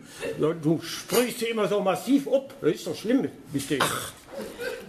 Du 0.62 0.80
sprichst 0.82 1.40
sie 1.40 1.46
immer 1.46 1.68
so 1.68 1.80
massiv 1.80 2.28
ab. 2.28 2.54
Das 2.60 2.72
ist 2.72 2.86
doch 2.86 2.96
schlimm 2.96 3.28
mit 3.52 3.70
dem. 3.70 3.80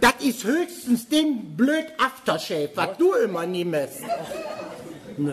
Das 0.02 0.14
ist 0.20 0.42
höchstens 0.42 1.08
den 1.08 1.56
blöd 1.56 1.86
Aftershave, 1.96 2.70
was 2.74 2.98
du 2.98 3.12
immer 3.14 3.46
nimmst. 3.46 4.00
Nee. 5.16 5.30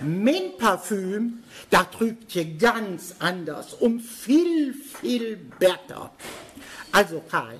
Mein 0.00 0.56
Parfüm, 0.58 1.42
da 1.70 1.82
trübt 1.82 2.30
hier 2.30 2.44
ganz 2.44 3.16
anders, 3.18 3.74
um 3.74 3.98
viel, 3.98 4.74
viel 4.74 5.38
besser. 5.58 6.12
Also, 6.92 7.20
Karl, 7.28 7.58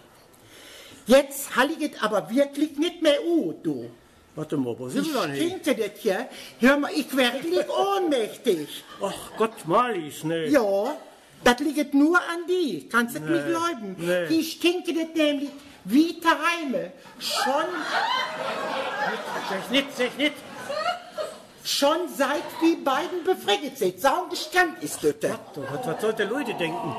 jetzt 1.09 1.57
halliget 1.57 2.01
aber 2.01 2.31
wirklich 2.31 2.79
nicht 2.79 3.03
mehr 3.03 3.25
u, 3.27 3.55
du. 3.61 3.91
Warte 4.37 4.57
mal, 4.57 4.79
wo 4.79 4.89
sind 4.89 5.05
Ich 5.05 5.13
wir 5.13 5.27
denn 5.27 5.35
stinke 5.35 5.75
das 5.75 5.99
hier. 6.01 6.29
Hör 6.61 6.77
mal, 6.79 6.93
ich 6.95 7.15
werde 7.17 7.43
wirklich 7.43 7.67
ohnmächtig. 7.69 8.85
Ach 9.03 9.33
Gott, 9.37 9.67
Malis, 9.67 10.23
nee. 10.23 10.47
Ja, 10.47 10.97
das 11.43 11.59
liegt 11.59 11.93
nur 11.93 12.19
an 12.19 12.47
die. 12.49 12.89
Kannst 12.89 13.17
du 13.17 13.21
Nee, 13.21 13.31
nicht 13.33 13.47
glauben. 13.49 13.97
nee. 13.99 14.27
Die 14.29 14.45
stinke 14.45 14.95
das 14.95 15.09
nämlich 15.17 15.51
wie 15.85 16.21
Tereime. 16.21 16.93
Schon, 17.19 17.65
nicht, 19.71 20.19
nicht. 20.19 20.35
schon 21.65 22.09
seit 22.17 22.43
wir 22.61 22.77
beiden 22.77 23.25
befriedigt 23.25 23.79
sind. 23.79 24.01
Saugestand 24.01 24.83
ist 24.83 25.03
das. 25.03 25.39
Was, 25.57 25.87
was 25.87 26.01
soll 26.01 26.13
der 26.13 26.27
Leute 26.27 26.55
denken? 26.55 26.97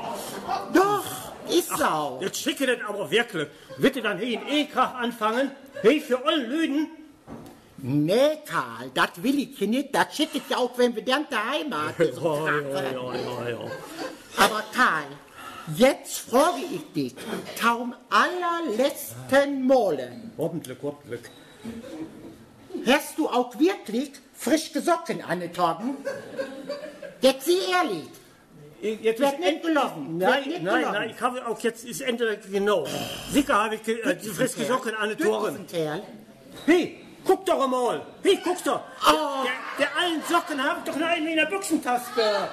Doch, 0.72 1.04
ist 1.48 1.76
so. 1.76 2.18
Jetzt 2.20 2.38
schicke 2.38 2.66
das 2.66 2.86
aber 2.86 3.10
wirklich. 3.10 3.48
Ihr 3.96 4.02
dann 4.02 4.18
hier 4.18 4.40
in 4.40 4.48
Ekrach 4.48 4.94
anfangen? 4.94 5.50
Hey, 5.82 6.00
für 6.00 6.24
alle 6.24 6.44
Lüden? 6.44 6.88
Nee, 7.86 8.38
Karl, 8.46 8.90
das 8.94 9.22
will 9.22 9.38
ich 9.38 9.60
nicht. 9.60 9.94
Das 9.94 10.16
schicke 10.16 10.38
ich 10.38 10.48
ja 10.48 10.56
auch, 10.56 10.70
wenn 10.78 10.94
wir 10.96 11.04
dann 11.04 11.26
daheim 11.28 11.74
haben. 11.74 11.94
Ja, 11.98 12.04
ja, 12.04 12.82
ja, 12.82 13.14
ja, 13.14 13.48
ja. 13.50 13.58
Aber 14.38 14.62
Karl, 14.72 15.04
jetzt 15.76 16.18
frage 16.18 16.60
ich 16.72 16.92
dich, 16.92 17.14
kaum 17.60 17.94
allerletzten 18.10 19.66
Malen. 19.66 20.32
Hoffentlich, 20.38 20.78
hoffentlich. 20.82 21.20
Hast 22.86 23.18
du 23.18 23.28
auch 23.28 23.58
wirklich 23.58 24.12
frische 24.34 24.80
Socken 24.80 25.22
angetragen? 25.22 25.96
Jetzt 27.20 27.46
sieh 27.46 27.58
ehrlich. 27.72 28.08
Jetzt 29.02 29.18
Wird 29.20 29.40
nicht 29.40 29.62
gelogen. 29.62 30.20
Wird 30.20 30.30
Nein, 30.30 30.42
nicht 30.48 30.62
nein, 30.62 30.74
gelogen. 30.80 30.92
nein, 30.92 31.10
ich 31.10 31.20
habe 31.22 31.46
auch 31.46 31.58
jetzt, 31.60 31.84
ist 31.86 32.02
endlich 32.02 32.40
genau. 32.52 32.86
Sicher 33.30 33.54
habe 33.54 33.76
ich 33.76 33.88
äh, 33.88 34.16
friske 34.16 34.64
Socken 34.66 34.94
an 34.94 35.08
den 35.08 35.18
Toren. 35.18 35.66
Kerl. 35.66 36.02
Hey, 36.66 37.03
Guck 37.24 37.46
doch 37.46 37.66
mal. 37.66 38.02
Hey, 38.22 38.38
guck 38.44 38.62
doch. 38.64 38.80
Der, 39.06 39.52
der 39.78 39.96
allen 39.96 40.22
Socken 40.28 40.62
haben 40.62 40.84
doch 40.84 40.96
nur 40.96 41.08
einen 41.08 41.28
in 41.28 41.36
der 41.36 41.46
Büchsentasche. 41.46 42.48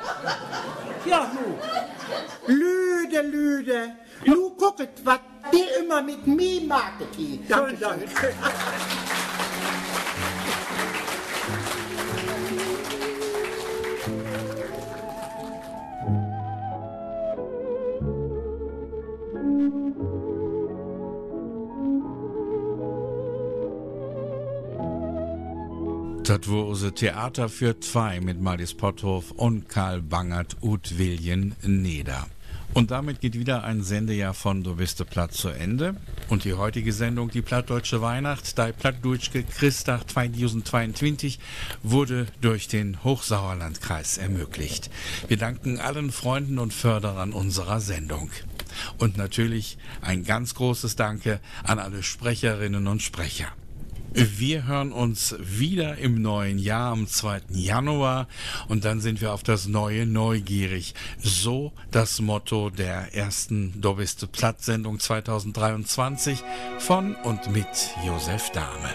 Ja, 1.05 1.31
nu. 1.33 2.53
Lüde, 2.53 3.21
Lüde. 3.21 3.95
Nu 4.25 4.51
gucket, 4.51 5.03
was 5.03 5.19
der 5.51 5.79
immer 5.79 6.01
mit 6.01 6.25
mir 6.27 6.61
hier. 7.15 7.39
Danke, 7.47 7.77
danke. 7.77 8.07
Unser 26.31 26.95
Theater 26.95 27.49
für 27.49 27.81
zwei 27.81 28.21
mit 28.21 28.39
Malis 28.39 28.73
Potthof 28.73 29.31
und 29.31 29.67
Karl 29.67 30.01
Bangert 30.01 30.55
und 30.61 30.97
William 30.97 31.51
Neder. 31.61 32.25
Und 32.73 32.91
damit 32.91 33.19
geht 33.19 33.37
wieder 33.37 33.65
ein 33.65 33.83
Sendejahr 33.83 34.33
von 34.33 34.63
Du 34.63 34.77
bist 34.77 35.01
der 35.01 35.03
Platt 35.03 35.33
zu 35.33 35.49
Ende. 35.49 35.97
Und 36.29 36.45
die 36.45 36.53
heutige 36.53 36.93
Sendung, 36.93 37.31
die 37.31 37.41
Plattdeutsche 37.41 38.01
Weihnacht, 38.01 38.57
die 38.57 38.71
Plattdeutsche 38.71 39.43
Christach 39.43 40.05
2022, 40.05 41.37
wurde 41.83 42.27
durch 42.39 42.69
den 42.69 43.03
Hochsauerlandkreis 43.03 44.17
ermöglicht. 44.17 44.89
Wir 45.27 45.35
danken 45.35 45.81
allen 45.81 46.13
Freunden 46.13 46.59
und 46.59 46.73
Förderern 46.73 47.33
unserer 47.33 47.81
Sendung. 47.81 48.29
Und 48.97 49.17
natürlich 49.17 49.77
ein 49.99 50.23
ganz 50.23 50.55
großes 50.55 50.95
Danke 50.95 51.41
an 51.63 51.77
alle 51.77 52.03
Sprecherinnen 52.03 52.87
und 52.87 53.01
Sprecher. 53.01 53.49
Wir 54.13 54.67
hören 54.67 54.91
uns 54.91 55.35
wieder 55.39 55.97
im 55.97 56.21
neuen 56.21 56.59
Jahr 56.59 56.91
am 56.91 57.07
2. 57.07 57.43
Januar 57.49 58.27
und 58.67 58.83
dann 58.83 58.99
sind 58.99 59.21
wir 59.21 59.33
auf 59.33 59.41
das 59.41 59.67
Neue 59.67 60.05
neugierig. 60.05 60.95
So 61.23 61.71
das 61.91 62.19
Motto 62.19 62.69
der 62.69 63.15
ersten 63.15 63.79
Dobiste 63.79 64.27
Platt-Sendung 64.27 64.99
2023 64.99 66.43
von 66.79 67.15
und 67.15 67.53
mit 67.53 67.67
Josef 68.05 68.49
Dahme. 68.49 68.89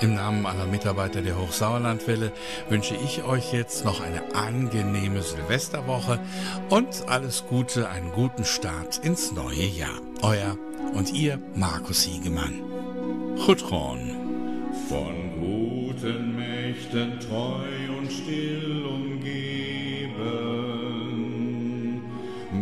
Im 0.00 0.14
Namen 0.14 0.46
aller 0.46 0.66
Mitarbeiter 0.66 1.20
der 1.20 1.36
Hochsauerlandwelle 1.36 2.32
wünsche 2.68 2.94
ich 2.94 3.24
euch 3.24 3.52
jetzt 3.52 3.84
noch 3.84 4.00
eine 4.00 4.36
angenehme 4.36 5.22
Silvesterwoche 5.22 6.20
und 6.68 7.08
alles 7.08 7.44
Gute, 7.48 7.88
einen 7.88 8.12
guten 8.12 8.44
Start 8.44 8.98
ins 8.98 9.32
neue 9.32 9.66
Jahr. 9.66 10.00
Euer 10.22 10.56
und 10.94 11.12
ihr 11.12 11.40
Markus 11.56 12.02
Hiegemann. 12.02 12.62
Chutron. 13.44 14.13
Von 14.88 15.40
guten 15.40 16.36
Mächten 16.36 17.18
treu 17.18 17.96
und 17.98 18.12
still 18.12 18.84
umgeben, 18.84 20.12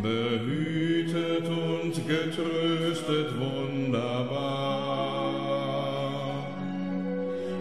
behütet 0.01 1.49
und 1.49 1.95
getröstet 2.07 3.35
wunderbar. 3.41 4.53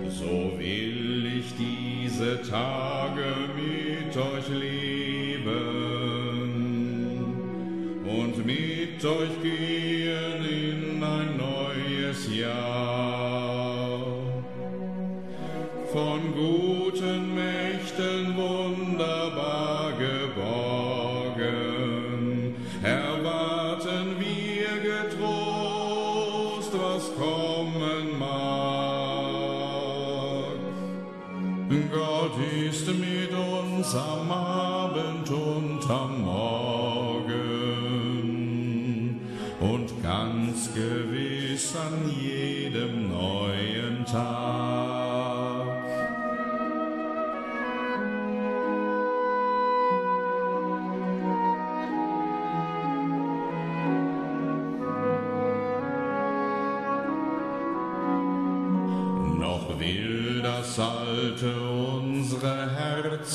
So 0.10 0.52
will 0.60 1.26
ich 1.40 1.56
diese 1.58 2.42
Tage 2.44 3.50
mit 3.56 4.16
euch 4.16 4.48
leben 4.48 5.72
und 8.06 8.46
mit 8.46 9.04
euch 9.04 9.42
gehen 9.42 10.46
in 10.46 11.04
ein 11.04 11.38
neues 11.38 12.30
Jahr 12.38 13.61
von 15.92 16.34
guten 16.34 16.71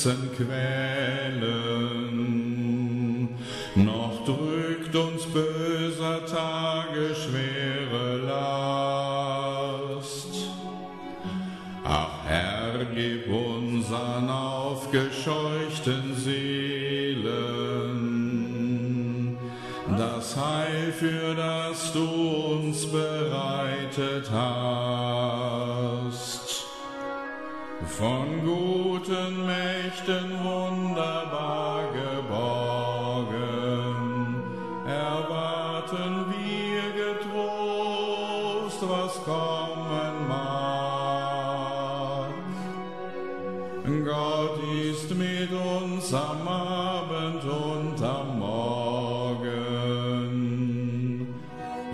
Herzen 0.07 0.29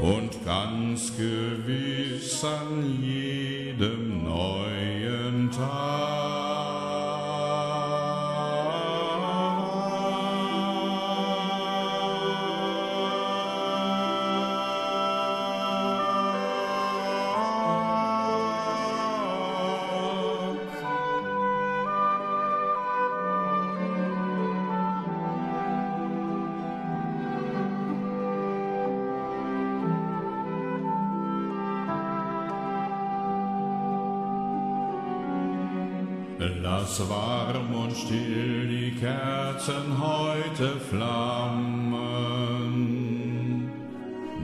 und 0.03 0.43
ganz 0.43 1.15
gewiss 1.15 2.43
an 2.43 3.01
jedem 3.01 3.92
Kerzen 39.63 39.97
heute 39.97 40.77
flammen, 40.89 42.01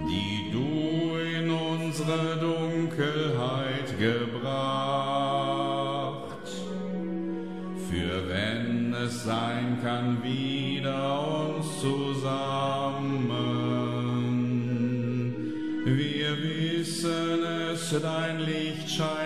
die 0.08 0.50
du 0.50 1.18
in 1.18 1.52
unsere 1.52 2.38
Dunkelheit 2.38 4.00
gebracht. 4.00 5.10
Für 7.90 8.30
wenn 8.30 8.94
es 8.94 9.26
sein 9.26 9.80
kann, 9.84 10.24
wieder 10.24 11.20
uns 11.50 11.82
zusammen. 11.82 13.30
Wir 15.84 16.38
wissen 16.42 17.44
es, 17.74 17.94
dein 18.02 18.40
Licht 18.40 18.90
scheint 18.90 19.19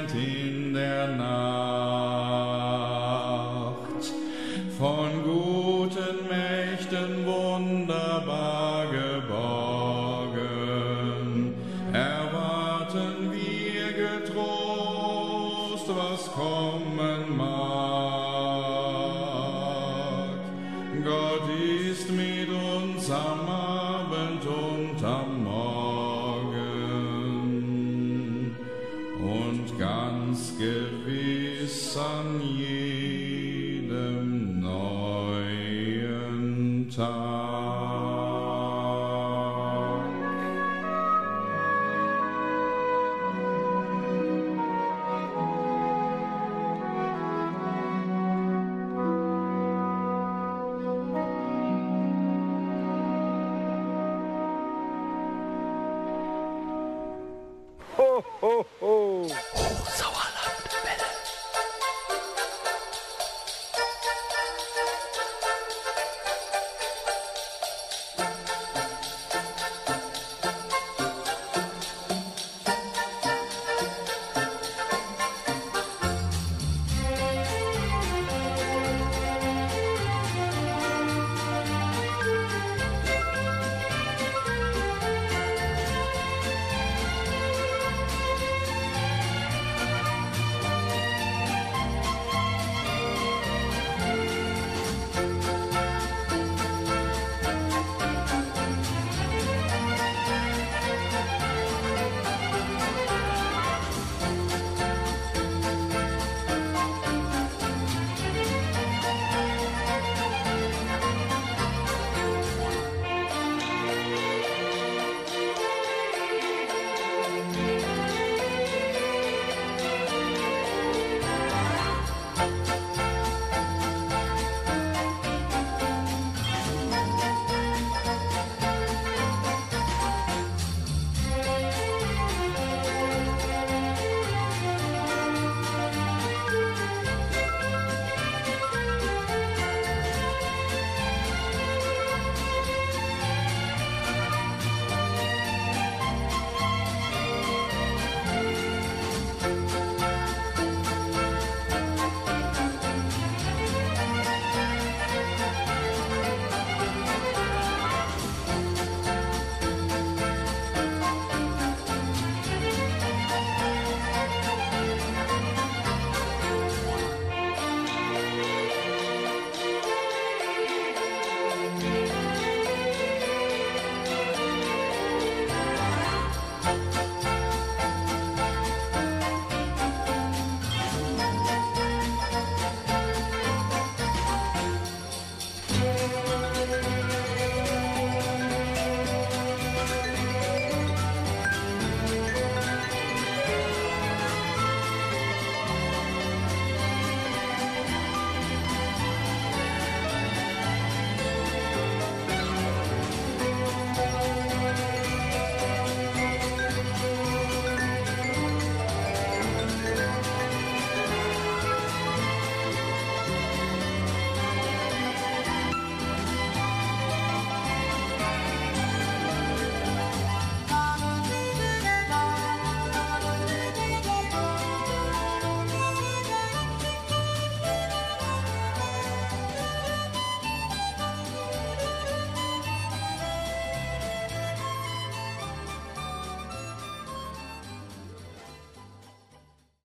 neuen 36.97 37.52